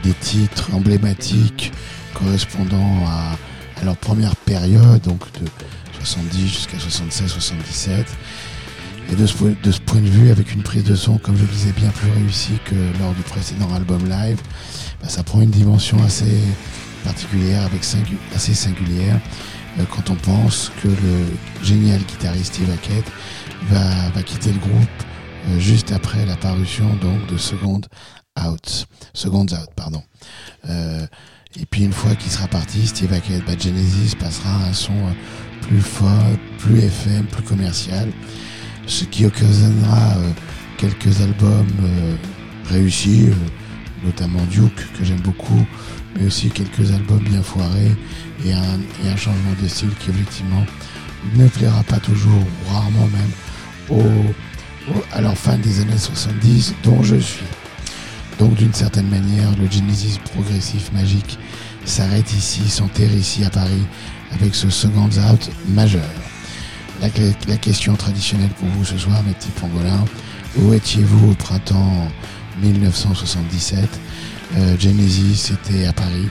des 0.05 0.13
titres 0.13 0.73
emblématiques 0.73 1.73
correspondant 2.15 3.05
à, 3.09 3.85
leur 3.85 3.97
première 3.97 4.37
période, 4.37 5.03
donc 5.03 5.21
de 5.41 5.47
70 6.05 6.47
jusqu'à 6.47 6.77
76-77 6.77 8.05
et 9.11 9.17
de 9.17 9.27
ce, 9.27 9.35
point, 9.81 10.01
de 10.01 10.09
vue, 10.09 10.31
avec 10.31 10.55
une 10.55 10.63
prise 10.63 10.85
de 10.85 10.95
son, 10.95 11.19
comme 11.19 11.37
je 11.37 11.43
le 11.43 11.49
disais, 11.49 11.73
bien 11.73 11.91
plus 11.91 12.11
réussie 12.13 12.61
que 12.65 12.77
lors 13.01 13.15
du 13.15 13.23
précédent 13.23 13.75
album 13.75 14.09
live, 14.09 14.41
bah, 15.03 15.09
ça 15.09 15.25
prend 15.25 15.41
une 15.41 15.51
dimension 15.51 16.01
assez 16.05 16.39
particulière, 17.03 17.69
assez 18.37 18.55
singulière, 18.55 19.19
euh, 19.79 19.85
quand 19.91 20.11
on 20.11 20.15
pense 20.15 20.71
que 20.83 20.89
le 20.89 21.65
génial 21.65 22.01
guitariste 22.01 22.55
Steve 22.55 22.71
Hackett 22.71 23.05
va, 23.65 24.23
quitter 24.23 24.53
le 24.53 24.59
groupe 24.59 24.89
euh, 25.49 25.59
juste 25.59 25.93
après 25.93 26.25
la 26.27 26.37
parution 26.37 26.87
donc 27.01 27.27
de 27.27 27.37
Second 27.37 27.81
Out. 28.45 28.87
Second 29.15 29.47
Out, 29.47 29.71
pardon. 29.77 30.03
Euh, 30.69 31.07
et 31.61 31.67
puis 31.67 31.85
une 31.85 31.93
fois 31.93 32.15
qu'il 32.15 32.31
sera 32.31 32.47
parti, 32.47 32.87
Steve 32.87 33.13
Hackett, 33.13 33.45
bah, 33.47 33.53
Genesis 33.59 34.15
passera 34.15 34.51
à 34.51 34.69
un 34.69 34.73
son 34.73 34.95
plus 35.63 35.81
fort, 35.81 36.11
plus 36.59 36.81
FM, 36.81 37.27
plus 37.27 37.43
commercial 37.43 38.13
ce 38.89 39.05
qui 39.05 39.27
occasionnera 39.27 40.17
euh, 40.17 40.33
quelques 40.79 41.21
albums 41.21 41.67
euh, 41.83 42.17
réussis, 42.71 43.27
euh, 43.29 43.35
notamment 44.05 44.43
Duke 44.51 44.87
que 44.99 45.05
j'aime 45.05 45.21
beaucoup, 45.21 45.65
mais 46.17 46.27
aussi 46.27 46.49
quelques 46.49 46.91
albums 46.91 47.23
bien 47.23 47.43
foirés 47.43 47.95
et 48.45 48.53
un, 48.53 49.17
changement 49.17 49.53
de 49.63 49.69
style 49.69 49.91
qui 50.01 50.11
effectivement 50.11 50.65
ne 51.37 51.47
plaira 51.49 51.83
pas 51.83 51.99
toujours, 51.99 52.43
rarement 52.71 53.07
même, 53.09 53.31
aux, 53.91 54.35
à 55.13 55.21
leurs 55.21 55.37
fans 55.37 55.59
des 55.59 55.81
années 55.81 55.99
70 55.99 56.75
dont 56.83 57.03
je 57.03 57.17
suis. 57.17 57.45
Donc 58.39 58.55
d'une 58.55 58.73
certaine 58.73 59.09
manière, 59.09 59.51
le 59.61 59.71
Genesis 59.71 60.19
progressif 60.33 60.93
magique 60.93 61.39
s'arrête 61.85 62.33
ici, 62.33 62.69
s'enterre 62.69 63.13
ici 63.15 63.45
à 63.45 63.51
Paris 63.51 63.83
avec 64.33 64.55
ce 64.55 64.71
second 64.71 65.07
out 65.07 65.51
majeur. 65.69 66.03
La, 67.01 67.57
question 67.57 67.95
traditionnelle 67.95 68.51
pour 68.59 68.69
vous 68.69 68.85
ce 68.85 68.99
soir, 68.99 69.23
mes 69.23 69.33
petits 69.33 69.51
pangolins, 69.61 70.05
où 70.57 70.73
étiez-vous 70.73 71.31
au 71.31 71.35
printemps 71.35 72.09
1977 72.61 73.89
euh, 74.57 74.77
Genesis 74.79 75.53
était 75.53 75.87
à 75.87 75.93
Paris 75.93 76.29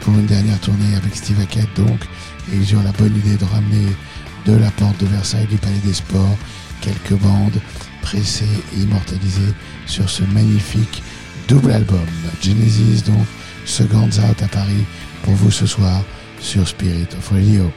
pour 0.00 0.12
une 0.14 0.26
dernière 0.26 0.58
tournée 0.60 0.94
avec 0.96 1.14
Steve 1.16 1.40
Hackett 1.40 1.68
donc, 1.76 2.02
et 2.52 2.56
ils 2.56 2.72
eurent 2.72 2.82
la 2.82 2.92
bonne 2.92 3.16
idée 3.16 3.36
de 3.36 3.44
ramener 3.44 3.86
de 4.46 4.56
la 4.56 4.70
porte 4.72 4.98
de 5.00 5.06
Versailles 5.06 5.46
du 5.46 5.56
Palais 5.56 5.80
des 5.84 5.94
Sports 5.94 6.36
quelques 6.80 7.20
bandes 7.20 7.60
pressées 8.02 8.44
et 8.76 8.80
immortalisées 8.80 9.54
sur 9.86 10.08
ce 10.08 10.22
magnifique 10.24 11.02
double 11.48 11.72
album. 11.72 12.06
Genesis 12.42 13.02
donc, 13.04 13.26
Second 13.64 14.08
Out 14.08 14.42
à 14.42 14.48
Paris 14.48 14.84
pour 15.22 15.34
vous 15.34 15.50
ce 15.50 15.66
soir 15.66 16.02
sur 16.40 16.66
Spirit 16.66 17.08
of 17.18 17.30
Radio. 17.30 17.70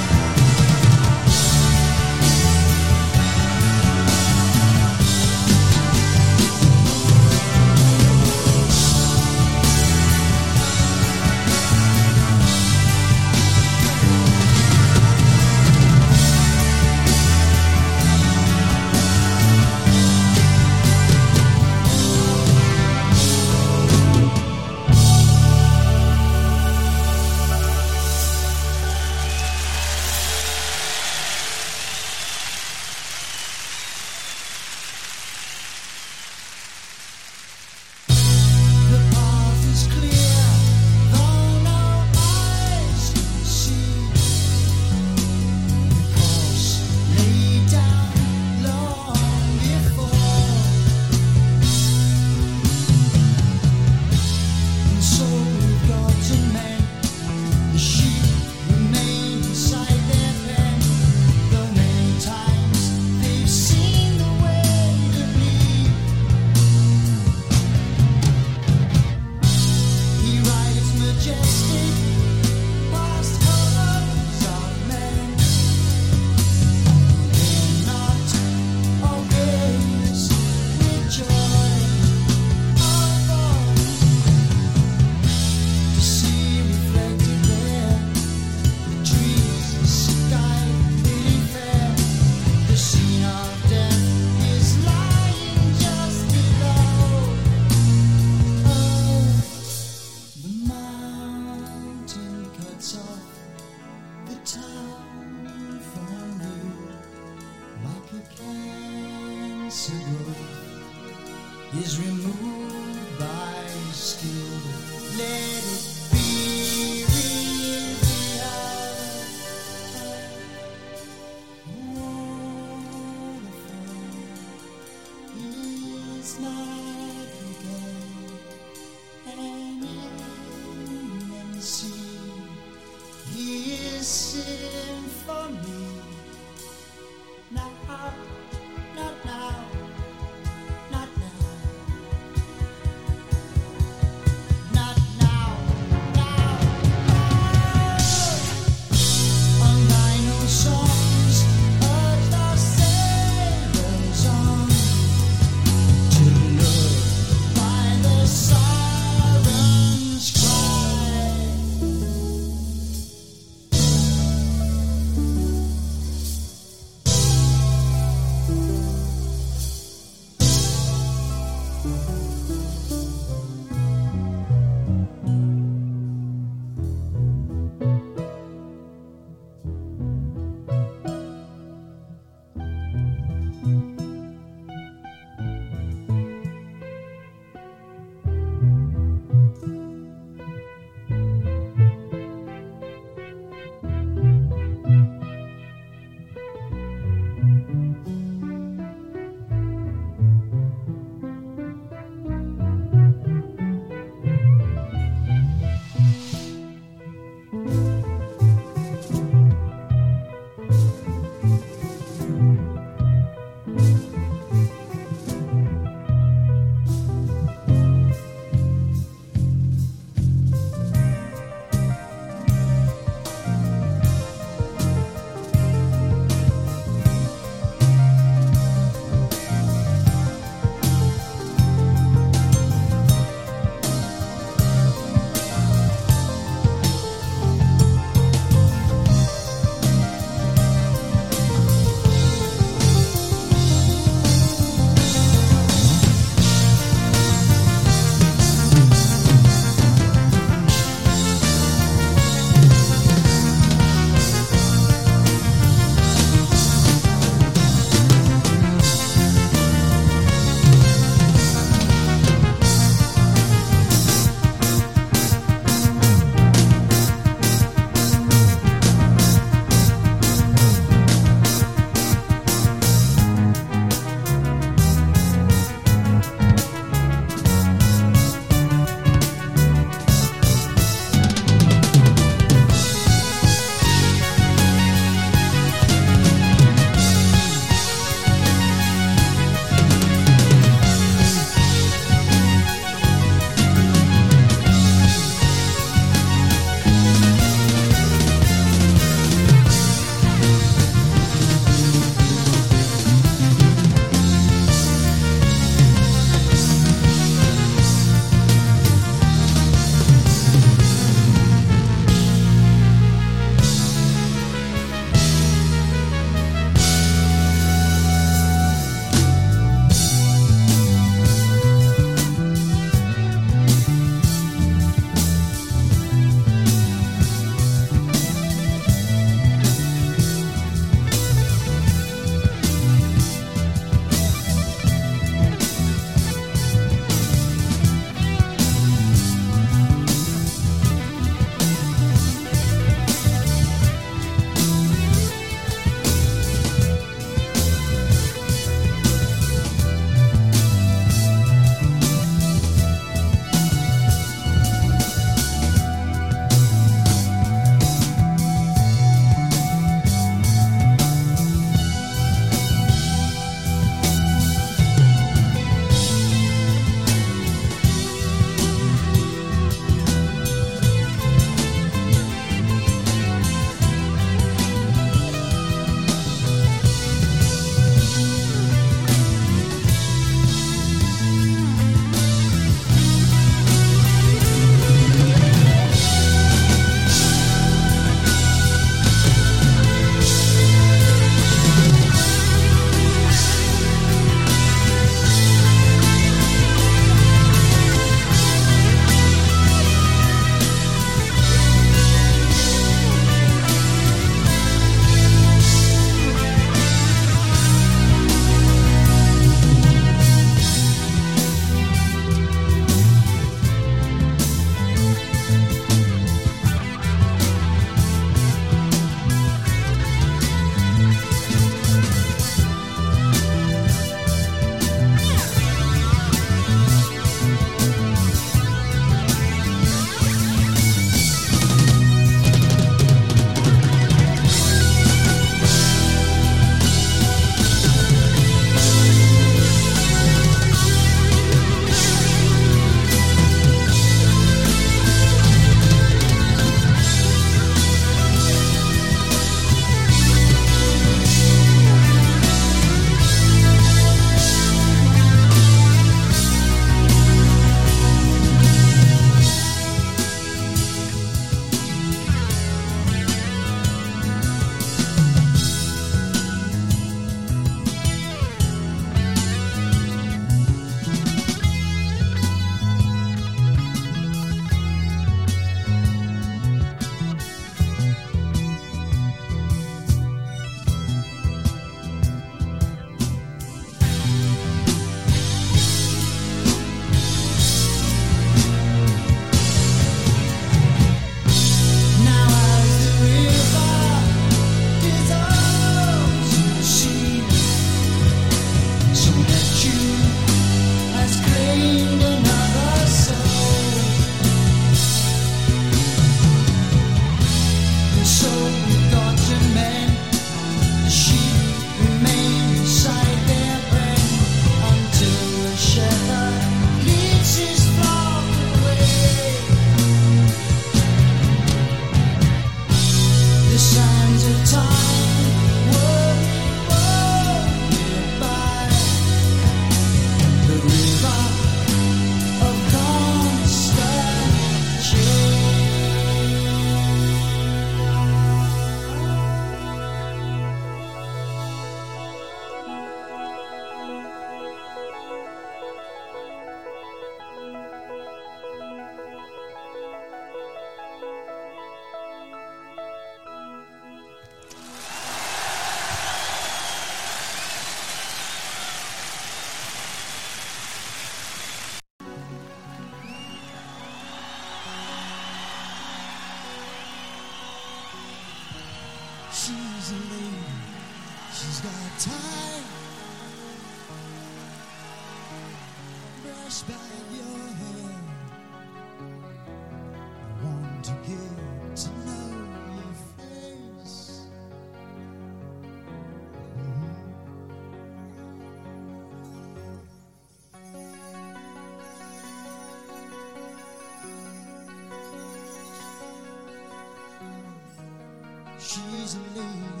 easily 599.33 600.00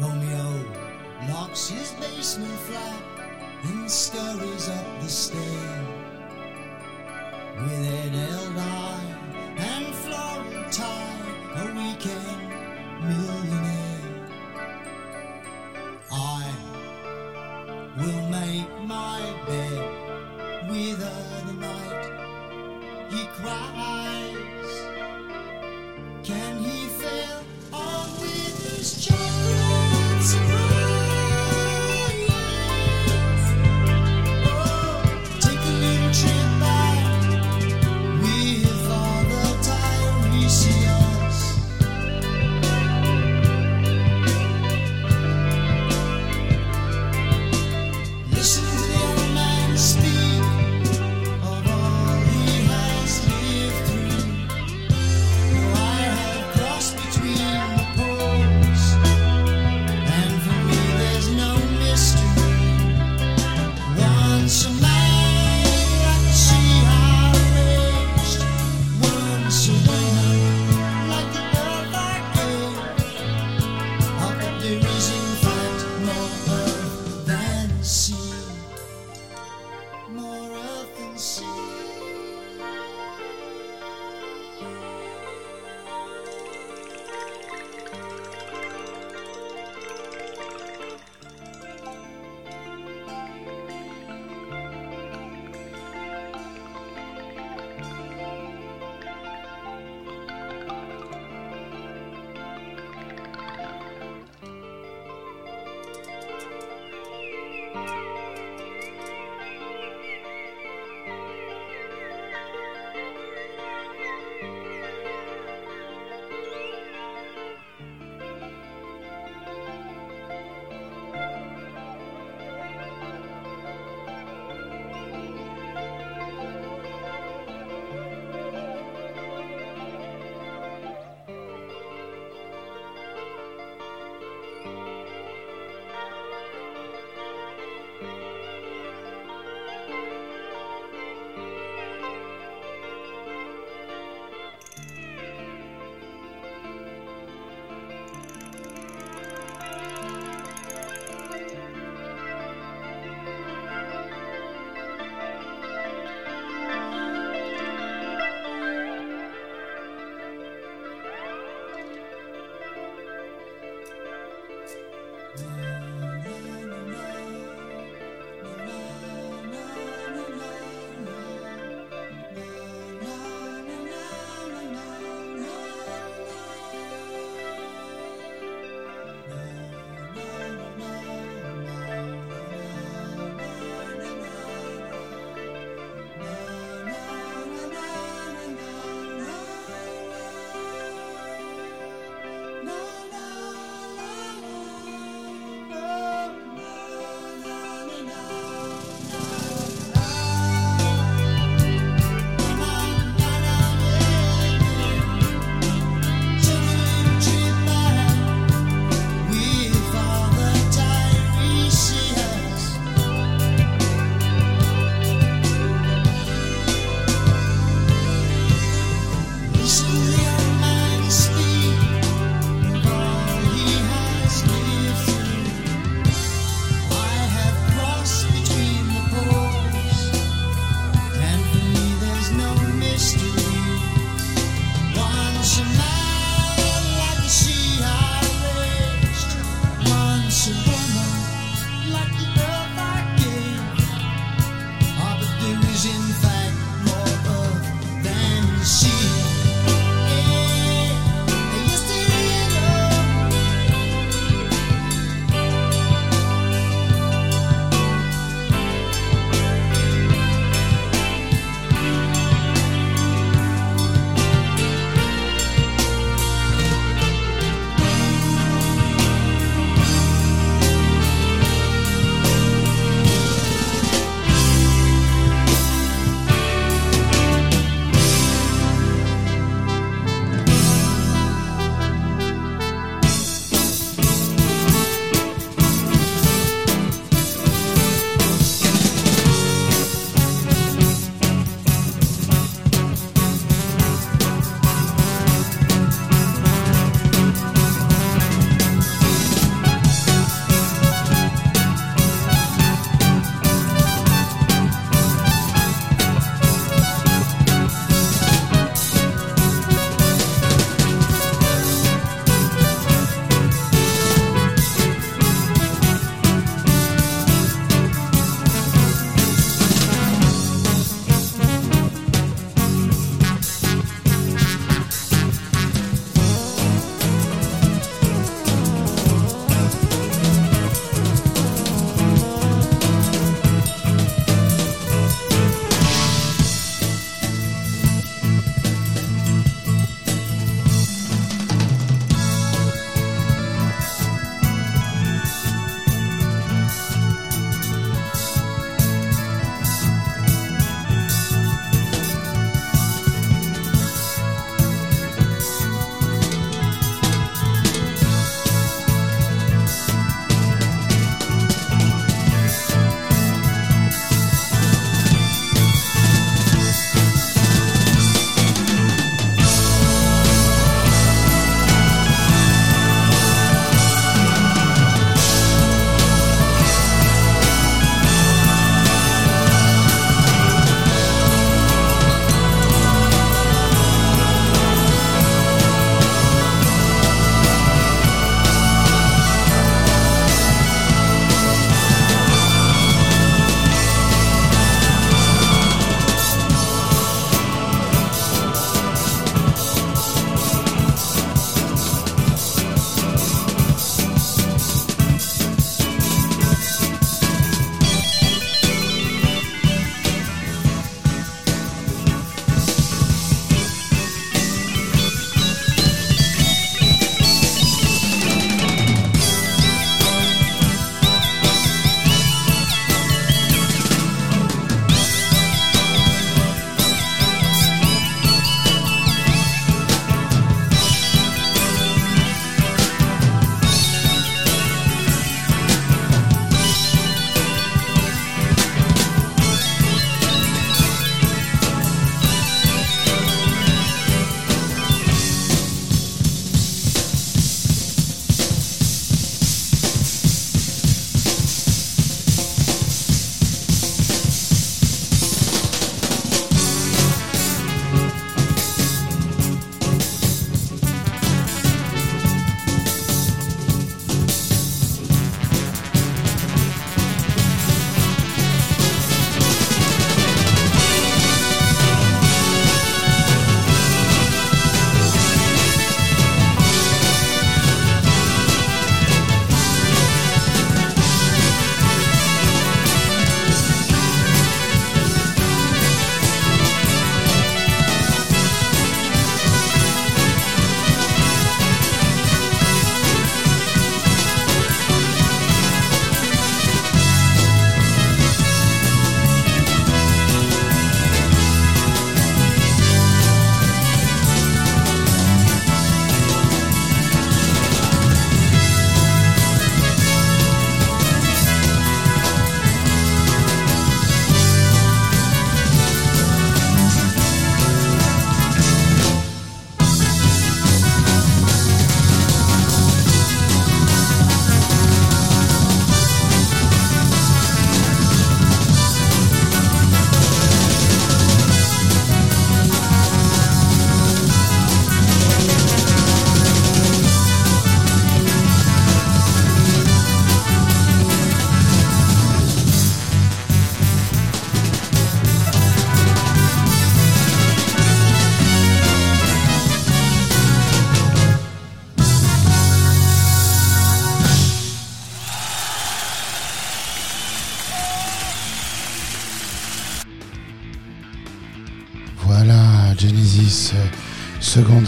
Romeo 0.00 0.64
locks 1.28 1.68
his 1.68 1.92
basement 2.00 2.58
flat 2.60 3.02
and 3.64 3.90
scurries 3.90 4.68
up 4.70 5.00
the 5.02 5.08
stair 5.08 5.86
with 7.56 8.06
an 8.06 8.14
elbow. 8.14 8.99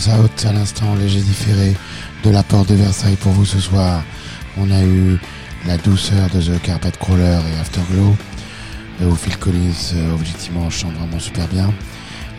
Seconds 0.03 0.25
Out 0.25 0.47
à 0.47 0.53
l'instant, 0.53 0.95
léger 0.97 1.21
différé 1.21 1.77
de 2.25 2.31
la 2.31 2.43
porte 2.43 2.69
de 2.69 2.75
Versailles 2.75 3.17
pour 3.17 3.33
vous 3.33 3.45
ce 3.45 3.61
soir. 3.61 4.03
On 4.57 4.71
a 4.71 4.83
eu 4.83 5.19
la 5.67 5.77
douceur 5.77 6.29
de 6.31 6.41
The 6.41 6.61
Carpet 6.61 6.93
Crawler 6.99 7.39
et 7.53 7.61
Afterglow, 7.61 8.17
euh, 9.01 9.11
où 9.11 9.15
Phil 9.15 9.37
Collins 9.37 9.95
euh, 9.95 10.15
objectivement 10.15 10.69
chante 10.71 10.95
vraiment 10.95 11.21
super 11.21 11.47
bien. 11.49 11.73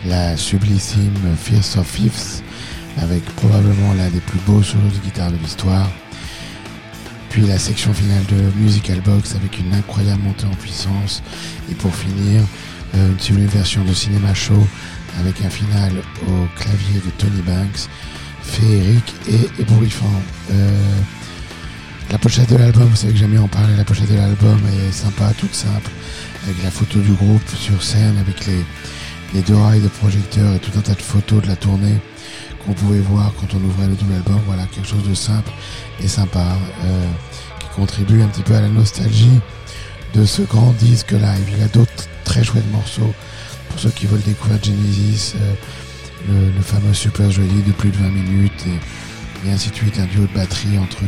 La 0.04 0.36
sublissime 0.36 1.14
Fierce 1.42 1.76
of 1.76 1.86
Fifths, 1.86 2.42
avec 2.98 3.24
probablement 3.36 3.94
l'un 3.94 4.10
des 4.10 4.20
plus 4.20 4.40
beaux 4.40 4.62
solos 4.62 4.90
de 4.90 5.04
guitare 5.04 5.30
de 5.30 5.36
l'histoire. 5.36 5.88
Puis 7.30 7.42
la 7.42 7.58
section 7.58 7.94
finale 7.94 8.24
de 8.26 8.58
Musical 8.60 9.00
Box 9.00 9.34
avec 9.36 9.58
une 9.58 9.72
incroyable 9.72 10.22
montée 10.22 10.46
en 10.46 10.54
puissance. 10.56 11.22
Et 11.70 11.74
pour 11.74 11.94
finir, 11.94 12.42
euh, 12.94 13.10
une 13.10 13.20
sublime 13.20 13.46
version 13.46 13.82
de 13.84 13.92
Cinéma 13.92 14.34
Show 14.34 14.66
avec 15.20 15.42
un 15.44 15.50
final 15.50 15.92
au 16.26 16.60
clavier 16.60 17.00
de 17.04 17.10
Tony 17.18 17.42
Banks, 17.42 17.88
féerique 18.42 19.14
et 19.28 19.60
ébouriffant. 19.60 20.22
Euh, 20.50 21.00
la 22.10 22.18
pochette 22.18 22.50
de 22.50 22.56
l'album, 22.56 22.84
vous 22.84 22.96
savez 22.96 23.12
que 23.12 23.18
j'aime 23.18 23.32
bien 23.32 23.42
en 23.42 23.48
parler, 23.48 23.74
la 23.76 23.84
pochette 23.84 24.10
de 24.10 24.16
l'album 24.16 24.60
est 24.68 24.92
sympa, 24.92 25.32
toute 25.38 25.54
simple, 25.54 25.90
avec 26.44 26.62
la 26.62 26.70
photo 26.70 27.00
du 27.00 27.12
groupe 27.12 27.48
sur 27.56 27.82
scène, 27.82 28.16
avec 28.18 28.46
les, 28.46 29.42
deux 29.42 29.56
rails 29.56 29.80
de 29.80 29.88
projecteur 29.88 30.54
et 30.54 30.58
tout 30.60 30.70
un 30.78 30.80
tas 30.80 30.94
de 30.94 31.02
photos 31.02 31.42
de 31.42 31.48
la 31.48 31.56
tournée 31.56 31.96
qu'on 32.64 32.72
pouvait 32.72 33.00
voir 33.00 33.32
quand 33.40 33.56
on 33.56 33.64
ouvrait 33.64 33.88
le 33.88 33.94
double 33.94 34.14
album. 34.14 34.40
Voilà, 34.46 34.64
quelque 34.66 34.86
chose 34.86 35.02
de 35.08 35.14
simple 35.14 35.50
et 36.00 36.06
sympa, 36.06 36.56
euh, 36.84 37.06
qui 37.58 37.66
contribue 37.74 38.22
un 38.22 38.28
petit 38.28 38.42
peu 38.42 38.54
à 38.54 38.60
la 38.60 38.68
nostalgie 38.68 39.40
de 40.14 40.24
ce 40.24 40.42
grand 40.42 40.72
disque 40.78 41.12
live. 41.12 41.48
Il 41.52 41.58
y 41.58 41.62
a 41.62 41.68
d'autres 41.68 42.08
très 42.24 42.44
chouettes 42.44 42.70
morceaux 42.70 43.12
pour 43.74 43.80
ceux 43.80 43.90
qui 43.90 44.06
veulent 44.06 44.22
découvrir 44.22 44.62
Genesis, 44.62 45.34
euh, 45.34 46.50
le, 46.56 46.62
fameux 46.62 46.94
Super 46.94 47.28
Joli 47.28 47.60
de 47.66 47.72
plus 47.72 47.90
de 47.90 47.96
20 47.96 48.08
minutes 48.08 48.64
et, 48.68 49.48
et 49.48 49.52
ainsi 49.52 49.70
de 49.70 49.74
suite, 49.74 49.98
un 49.98 50.06
duo 50.06 50.28
de 50.28 50.32
batterie 50.32 50.78
entre 50.78 51.02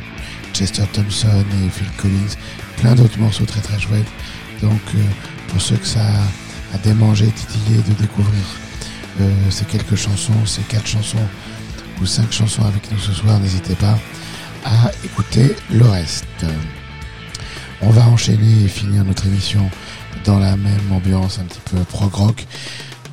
Chester 0.53 0.83
Thompson 0.93 1.45
et 1.65 1.71
Phil 1.71 1.87
Collins, 1.97 2.35
plein 2.79 2.97
d'autres 2.97 3.21
morceaux 3.21 3.45
très 3.45 3.61
très 3.61 3.79
chouettes. 3.79 4.11
Donc 4.63 4.81
euh, 4.97 4.99
pour 5.47 5.63
ceux 5.63 5.77
que 5.77 5.87
ça 5.87 6.05
a 6.75 6.79
démangé, 6.79 7.27
titillé 7.27 7.77
de 7.89 7.93
découvrir 8.03 8.43
euh, 9.21 9.31
ces 9.49 9.65
quelques 9.65 9.95
chansons, 9.95 10.45
ces 10.45 10.63
quatre 10.63 10.89
chansons 10.89 11.29
ou 12.03 12.07
cinq 12.07 12.33
chansons 12.33 12.65
avec 12.65 12.91
nous 12.91 12.99
ce 12.99 13.13
soir, 13.13 13.39
n'hésitez 13.39 13.77
pas 13.77 13.97
à 14.65 14.91
écouter 15.05 15.55
le 15.71 15.85
reste. 15.85 16.27
On 17.81 17.91
va 17.91 18.09
enchaîner 18.09 18.65
et 18.65 18.69
finir 18.69 19.05
notre 19.05 19.25
émission 19.27 19.71
dans 20.27 20.39
la 20.41 20.57
même 20.57 20.93
ambiance 20.93 21.39
un 21.39 21.45
petit 21.45 21.61
peu 21.71 21.79
prog 21.85 22.13
rock 22.13 22.47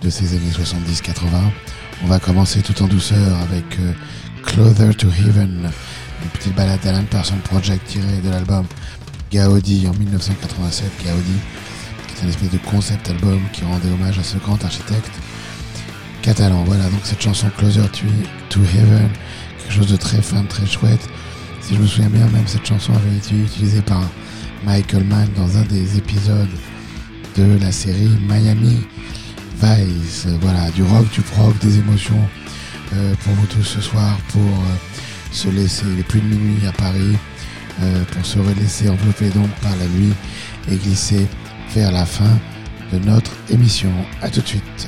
de 0.01 0.09
ces 0.09 0.35
années 0.35 0.51
70-80. 0.51 1.13
On 2.03 2.07
va 2.07 2.19
commencer 2.19 2.61
tout 2.61 2.81
en 2.81 2.87
douceur 2.87 3.37
avec 3.39 3.79
euh, 3.79 3.93
Closer 4.43 4.95
to 4.95 5.07
Heaven, 5.09 5.69
une 6.23 6.29
petite 6.29 6.55
balade 6.55 6.79
d'Alan 6.81 7.03
Parsons 7.09 7.37
Project 7.43 7.85
tirée 7.85 8.19
de 8.23 8.31
l'album 8.31 8.65
Gaudi 9.31 9.87
en 9.87 9.93
1987. 9.93 10.89
Gaudi, 11.05 11.37
qui 12.07 12.15
est 12.15 12.25
un 12.25 12.29
espèce 12.29 12.49
de 12.49 12.57
concept 12.57 13.07
album 13.09 13.39
qui 13.53 13.63
rendait 13.63 13.89
hommage 13.89 14.17
à 14.17 14.23
ce 14.23 14.37
grand 14.37 14.63
architecte 14.63 15.11
catalan. 16.23 16.63
Voilà, 16.63 16.85
donc 16.85 17.01
cette 17.03 17.21
chanson 17.21 17.47
Closer 17.57 17.87
to, 17.91 18.07
to 18.49 18.59
Heaven, 18.59 19.09
quelque 19.59 19.73
chose 19.73 19.91
de 19.91 19.97
très 19.97 20.21
fin, 20.21 20.43
très 20.45 20.65
chouette. 20.65 21.07
Si 21.61 21.75
je 21.75 21.79
me 21.79 21.85
souviens 21.85 22.09
bien, 22.09 22.25
même 22.29 22.47
cette 22.47 22.65
chanson 22.65 22.91
avait 22.93 23.17
été 23.17 23.35
utilisée 23.35 23.81
par 23.83 24.01
Michael 24.65 25.03
Mann 25.03 25.29
dans 25.37 25.57
un 25.57 25.63
des 25.63 25.97
épisodes 25.97 26.49
de 27.35 27.57
la 27.59 27.71
série 27.71 28.09
Miami 28.27 28.85
Vice. 29.61 30.27
Voilà, 30.41 30.69
du 30.71 30.83
rock, 30.83 31.09
du 31.11 31.21
prog, 31.21 31.57
des 31.59 31.77
émotions 31.79 32.19
euh, 32.93 33.13
pour 33.23 33.33
vous 33.33 33.47
tous 33.47 33.63
ce 33.63 33.81
soir, 33.81 34.17
pour 34.31 34.41
euh, 34.41 34.75
se 35.31 35.49
laisser, 35.49 35.85
il 35.91 35.99
est 35.99 36.03
plus 36.03 36.21
de 36.21 36.27
minuit 36.27 36.67
à 36.67 36.71
Paris, 36.71 37.17
euh, 37.81 38.03
pour 38.11 38.25
se 38.25 38.39
laisser 38.59 38.89
envelopper 38.89 39.29
donc 39.29 39.49
par 39.61 39.75
la 39.77 39.87
nuit 39.87 40.13
et 40.71 40.75
glisser 40.75 41.27
vers 41.73 41.91
la 41.91 42.05
fin 42.05 42.37
de 42.91 42.99
notre 42.99 43.31
émission. 43.49 43.91
À 44.21 44.29
tout 44.29 44.41
de 44.41 44.47
suite. 44.47 44.87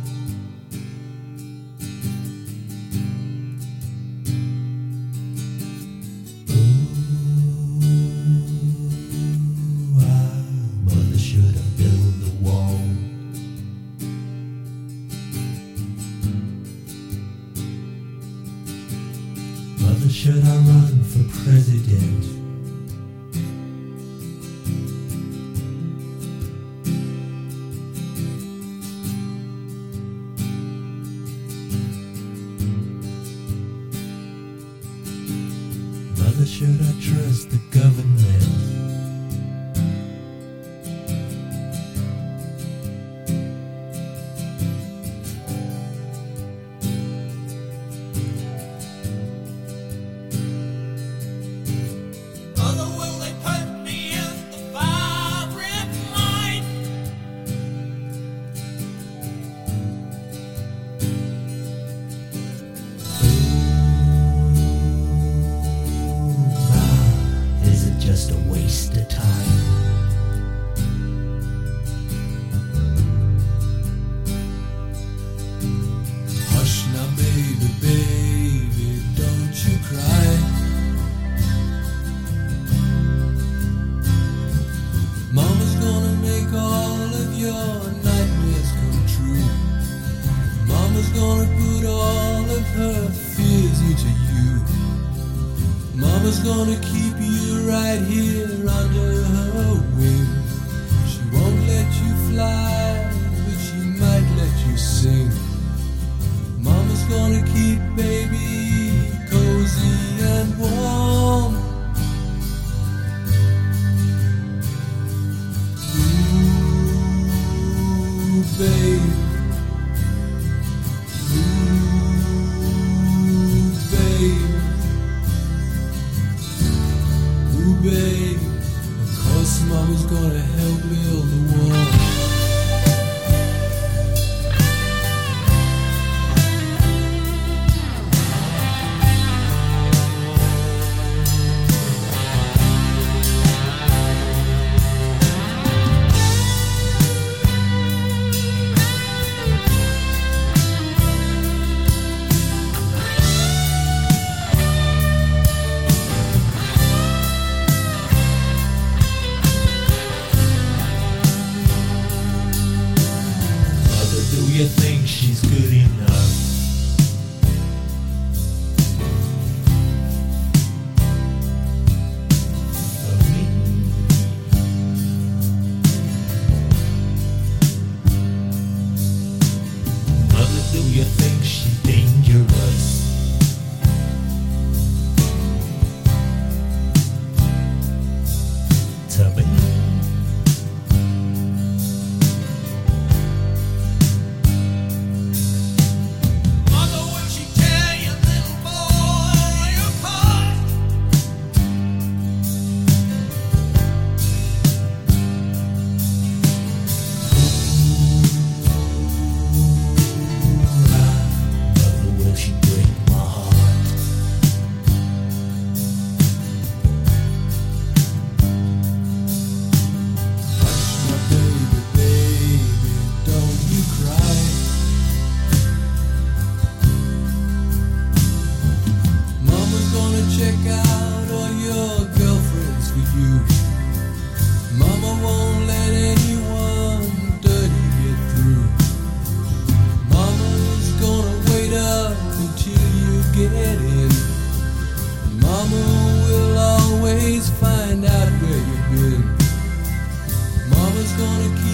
gonna 251.21 251.55
keep 251.61 251.70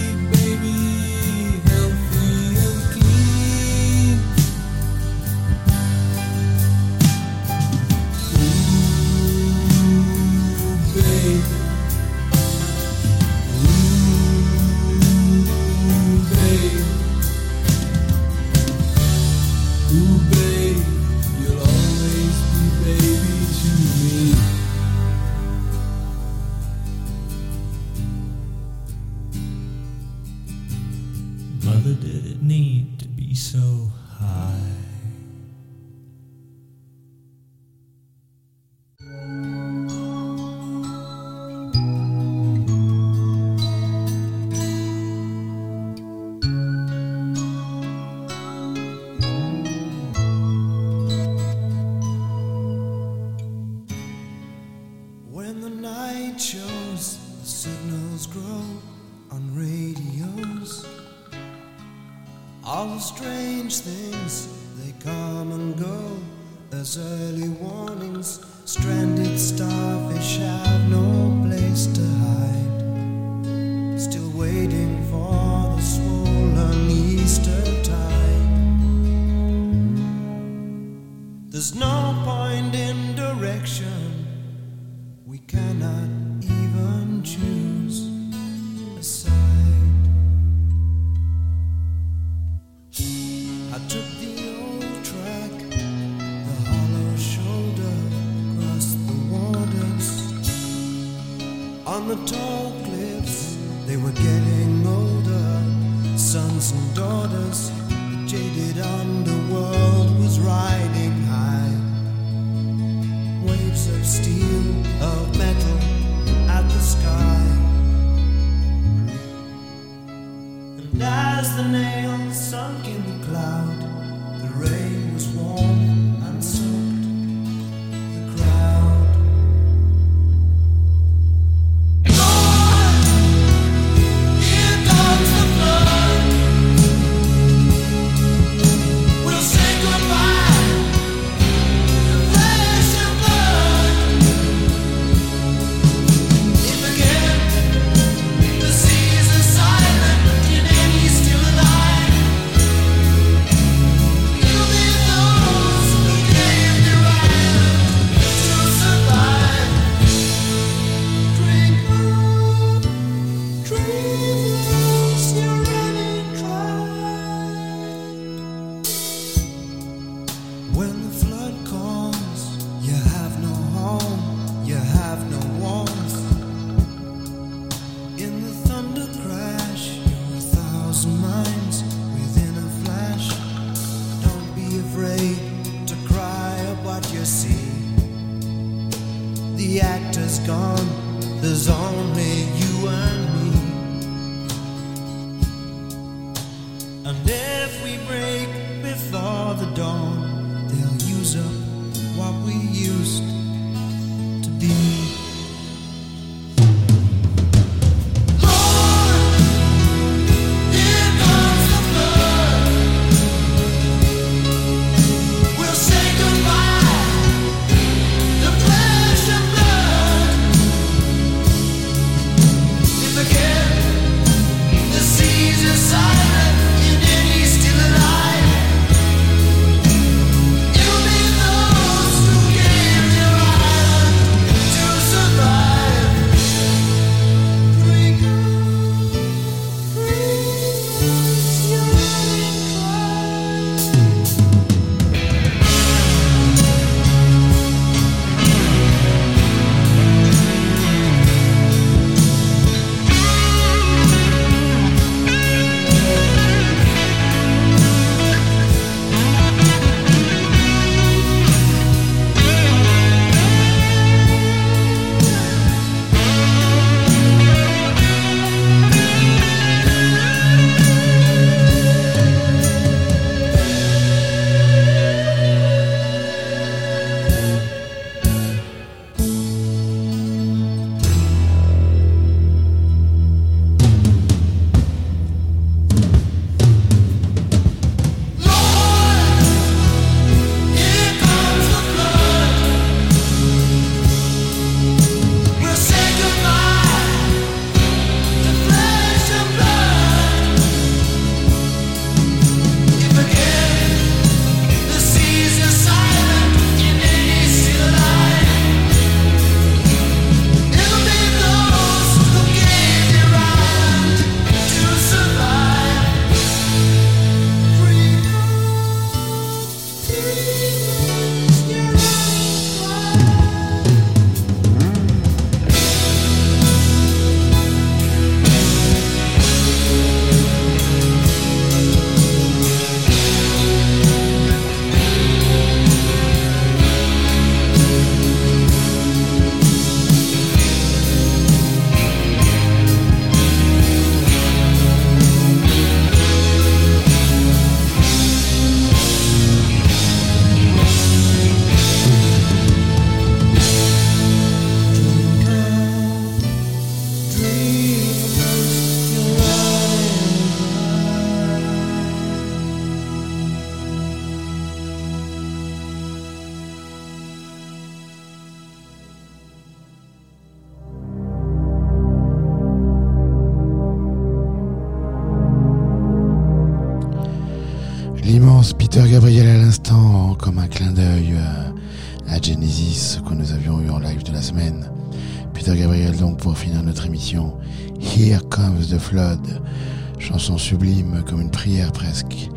Chanson 390.18 390.58
sublime 390.58 391.22
comme 391.26 391.40
une 391.40 391.50
prière 391.50 391.92
presque, 391.92 392.50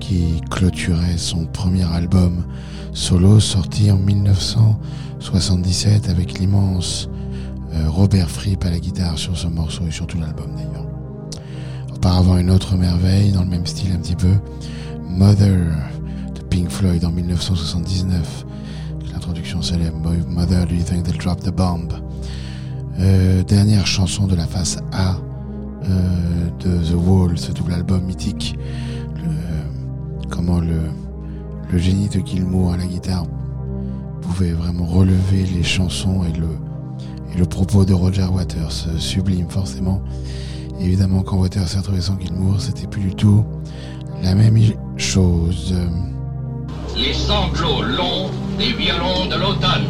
qui 0.00 0.40
clôturait 0.50 1.16
son 1.16 1.46
premier 1.46 1.84
album 1.84 2.44
solo 2.92 3.40
sorti 3.40 3.90
en 3.90 3.96
1977 3.96 6.08
avec 6.08 6.38
l'immense 6.38 7.08
euh, 7.74 7.88
Robert 7.88 8.28
Fripp 8.28 8.64
à 8.64 8.70
la 8.70 8.78
guitare 8.78 9.18
sur 9.18 9.36
ce 9.36 9.46
morceau 9.46 9.86
et 9.86 9.90
sur 9.90 10.06
tout 10.06 10.18
l'album 10.18 10.50
d'ailleurs. 10.56 10.86
Auparavant 11.94 12.36
une 12.36 12.50
autre 12.50 12.76
merveille 12.76 13.32
dans 13.32 13.44
le 13.44 13.48
même 13.48 13.66
style 13.66 13.92
un 13.92 13.98
petit 13.98 14.16
peu, 14.16 14.34
Mother 15.08 15.58
de 16.34 16.40
Pink 16.50 16.70
Floyd 16.70 17.04
en 17.04 17.10
1979. 17.10 18.44
L'introduction 19.12 19.62
célèbre 19.62 19.98
Mother, 20.28 20.66
do 20.66 20.74
you 20.74 20.82
think 20.82 21.04
they'll 21.04 21.16
drop 21.16 21.40
the 21.40 21.50
bomb? 21.50 21.88
Euh, 22.98 23.42
dernière 23.44 23.86
chanson 23.86 24.26
de 24.26 24.34
la 24.34 24.46
face 24.46 24.78
A 24.92 25.16
de 25.84 26.90
The 26.90 26.94
Wall, 26.94 27.38
ce 27.38 27.52
double 27.52 27.72
album 27.72 28.02
mythique. 28.04 28.56
comment 30.30 30.60
le, 30.60 31.78
génie 31.78 32.08
de 32.08 32.20
Gilmour 32.20 32.72
à 32.72 32.76
la 32.76 32.84
guitare 32.84 33.24
pouvait 34.20 34.52
vraiment 34.52 34.84
relever 34.84 35.44
les 35.54 35.62
chansons 35.62 36.22
et 36.24 36.38
le, 36.38 36.48
et 37.34 37.38
le 37.38 37.46
propos 37.46 37.84
de 37.84 37.94
Roger 37.94 38.26
Waters, 38.26 38.88
sublime 38.98 39.48
forcément. 39.48 40.02
Évidemment, 40.80 41.22
quand 41.22 41.38
Waters 41.38 41.68
s'est 41.68 41.78
retrouvé 41.78 42.00
sans 42.00 42.18
Gilmour, 42.20 42.60
c'était 42.60 42.86
plus 42.86 43.02
du 43.02 43.14
tout 43.14 43.44
la 44.22 44.34
même 44.34 44.58
chose. 44.96 45.74
Les 46.96 47.12
sanglots 47.12 47.82
longs 47.82 48.30
des 48.58 48.72
violons 48.72 49.26
de 49.26 49.36
l'automne 49.36 49.86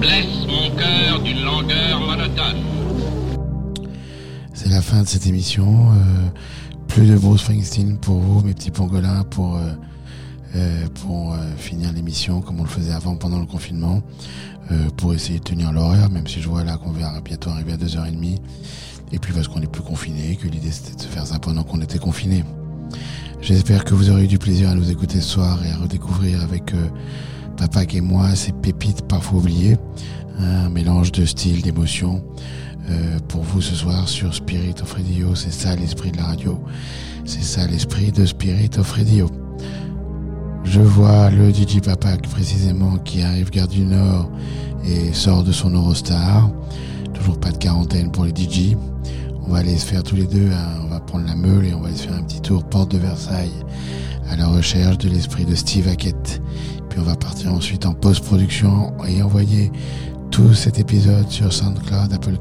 blessent 0.00 0.46
mon 0.48 0.74
cœur 0.76 1.20
d'une 1.20 1.42
langueur 1.44 2.00
monotone. 2.00 2.73
C'est 4.64 4.70
la 4.70 4.80
fin 4.80 5.02
de 5.02 5.06
cette 5.06 5.26
émission. 5.26 5.90
Euh, 5.92 6.30
plus 6.88 7.06
de 7.06 7.18
Bruce 7.18 7.42
Springsteen 7.42 7.98
pour 7.98 8.18
vous, 8.18 8.40
mes 8.40 8.54
petits 8.54 8.70
pangolins, 8.70 9.22
pour, 9.24 9.56
euh, 9.56 9.72
euh, 10.56 10.86
pour 11.02 11.36
finir 11.58 11.92
l'émission 11.92 12.40
comme 12.40 12.60
on 12.60 12.62
le 12.62 12.68
faisait 12.70 12.94
avant 12.94 13.14
pendant 13.16 13.38
le 13.38 13.44
confinement, 13.44 14.00
pour 14.96 15.12
essayer 15.12 15.38
de 15.38 15.44
tenir 15.44 15.70
l'horaire, 15.70 16.08
même 16.08 16.26
si 16.26 16.40
je 16.40 16.48
vois 16.48 16.64
là 16.64 16.78
qu'on 16.78 16.92
va 16.92 17.20
bientôt 17.20 17.50
arriver 17.50 17.74
à 17.74 17.76
2h30. 17.76 18.38
Et 19.12 19.18
puis 19.18 19.34
parce 19.34 19.48
qu'on 19.48 19.60
n'est 19.60 19.66
plus 19.66 19.82
confiné, 19.82 20.36
que 20.36 20.48
l'idée 20.48 20.70
c'était 20.70 20.96
de 20.96 21.02
se 21.02 21.08
faire 21.08 21.26
ça 21.26 21.38
pendant 21.38 21.62
qu'on 21.62 21.82
était 21.82 21.98
confiné. 21.98 22.42
J'espère 23.42 23.84
que 23.84 23.92
vous 23.92 24.08
aurez 24.08 24.24
eu 24.24 24.28
du 24.28 24.38
plaisir 24.38 24.70
à 24.70 24.74
nous 24.74 24.90
écouter 24.90 25.20
ce 25.20 25.28
soir 25.28 25.58
et 25.66 25.72
à 25.72 25.76
redécouvrir 25.76 26.42
avec 26.42 26.72
Papa 27.58 27.82
et 27.92 28.00
moi 28.00 28.34
ces 28.34 28.52
pépites 28.52 29.02
parfois 29.02 29.40
oubliées, 29.40 29.76
un 30.38 30.70
mélange 30.70 31.12
de 31.12 31.26
style, 31.26 31.60
d'émotions. 31.60 32.24
Euh, 32.90 33.18
pour 33.28 33.42
vous 33.42 33.62
ce 33.62 33.74
soir 33.74 34.08
sur 34.08 34.34
Spirit 34.34 34.74
of 34.82 34.92
Radio. 34.92 35.34
C'est 35.34 35.52
ça 35.52 35.74
l'esprit 35.74 36.12
de 36.12 36.18
la 36.18 36.24
radio. 36.24 36.60
C'est 37.24 37.42
ça 37.42 37.66
l'esprit 37.66 38.12
de 38.12 38.26
Spirit 38.26 38.70
of 38.78 38.92
Radio. 38.92 39.30
Je 40.64 40.80
vois 40.80 41.30
le 41.30 41.50
DJ 41.50 41.80
Papak 41.80 42.28
précisément 42.28 42.98
qui 42.98 43.22
arrive 43.22 43.50
Gare 43.50 43.68
du 43.68 43.84
Nord 43.84 44.30
et 44.84 45.14
sort 45.14 45.44
de 45.44 45.52
son 45.52 45.70
Eurostar. 45.70 46.50
Toujours 47.14 47.40
pas 47.40 47.52
de 47.52 47.56
quarantaine 47.56 48.10
pour 48.10 48.26
les 48.26 48.32
DJ. 48.32 48.76
On 49.46 49.50
va 49.50 49.58
aller 49.58 49.76
se 49.78 49.86
faire 49.86 50.02
tous 50.02 50.16
les 50.16 50.26
deux, 50.26 50.50
hein. 50.52 50.80
on 50.84 50.88
va 50.88 51.00
prendre 51.00 51.26
la 51.26 51.36
meule 51.36 51.66
et 51.66 51.74
on 51.74 51.80
va 51.80 51.88
aller 51.88 51.96
se 51.96 52.06
faire 52.06 52.16
un 52.16 52.22
petit 52.22 52.40
tour 52.40 52.64
porte 52.64 52.90
de 52.90 52.98
Versailles 52.98 53.64
à 54.30 54.36
la 54.36 54.46
recherche 54.46 54.98
de 54.98 55.08
l'esprit 55.08 55.44
de 55.44 55.54
Steve 55.54 55.88
Hackett. 55.88 56.42
Puis 56.90 56.98
on 56.98 57.02
va 57.04 57.16
partir 57.16 57.52
ensuite 57.52 57.86
en 57.86 57.94
post-production 57.94 58.92
et 59.06 59.22
envoyer 59.22 59.70
tout 60.30 60.54
cet 60.54 60.78
épisode 60.78 61.28
sur 61.28 61.52
SoundCloud, 61.52 62.12
Apple, 62.12 62.36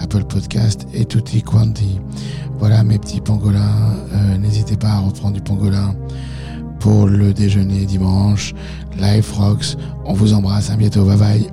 Apple 0.00 0.24
Podcast 0.24 0.86
et 0.92 1.04
tutti 1.04 1.42
quanti. 1.42 2.00
Voilà 2.58 2.82
mes 2.84 2.98
petits 2.98 3.20
pangolins. 3.20 3.96
Euh, 4.12 4.38
n'hésitez 4.38 4.76
pas 4.76 4.90
à 4.90 4.98
reprendre 5.00 5.34
du 5.34 5.40
pangolin 5.40 5.94
pour 6.80 7.06
le 7.06 7.32
déjeuner 7.32 7.86
dimanche. 7.86 8.54
Life 9.00 9.32
Rocks. 9.32 9.76
On 10.04 10.14
vous 10.14 10.32
embrasse. 10.34 10.70
À 10.70 10.76
bientôt. 10.76 11.04
Bye. 11.04 11.16
bye. 11.18 11.50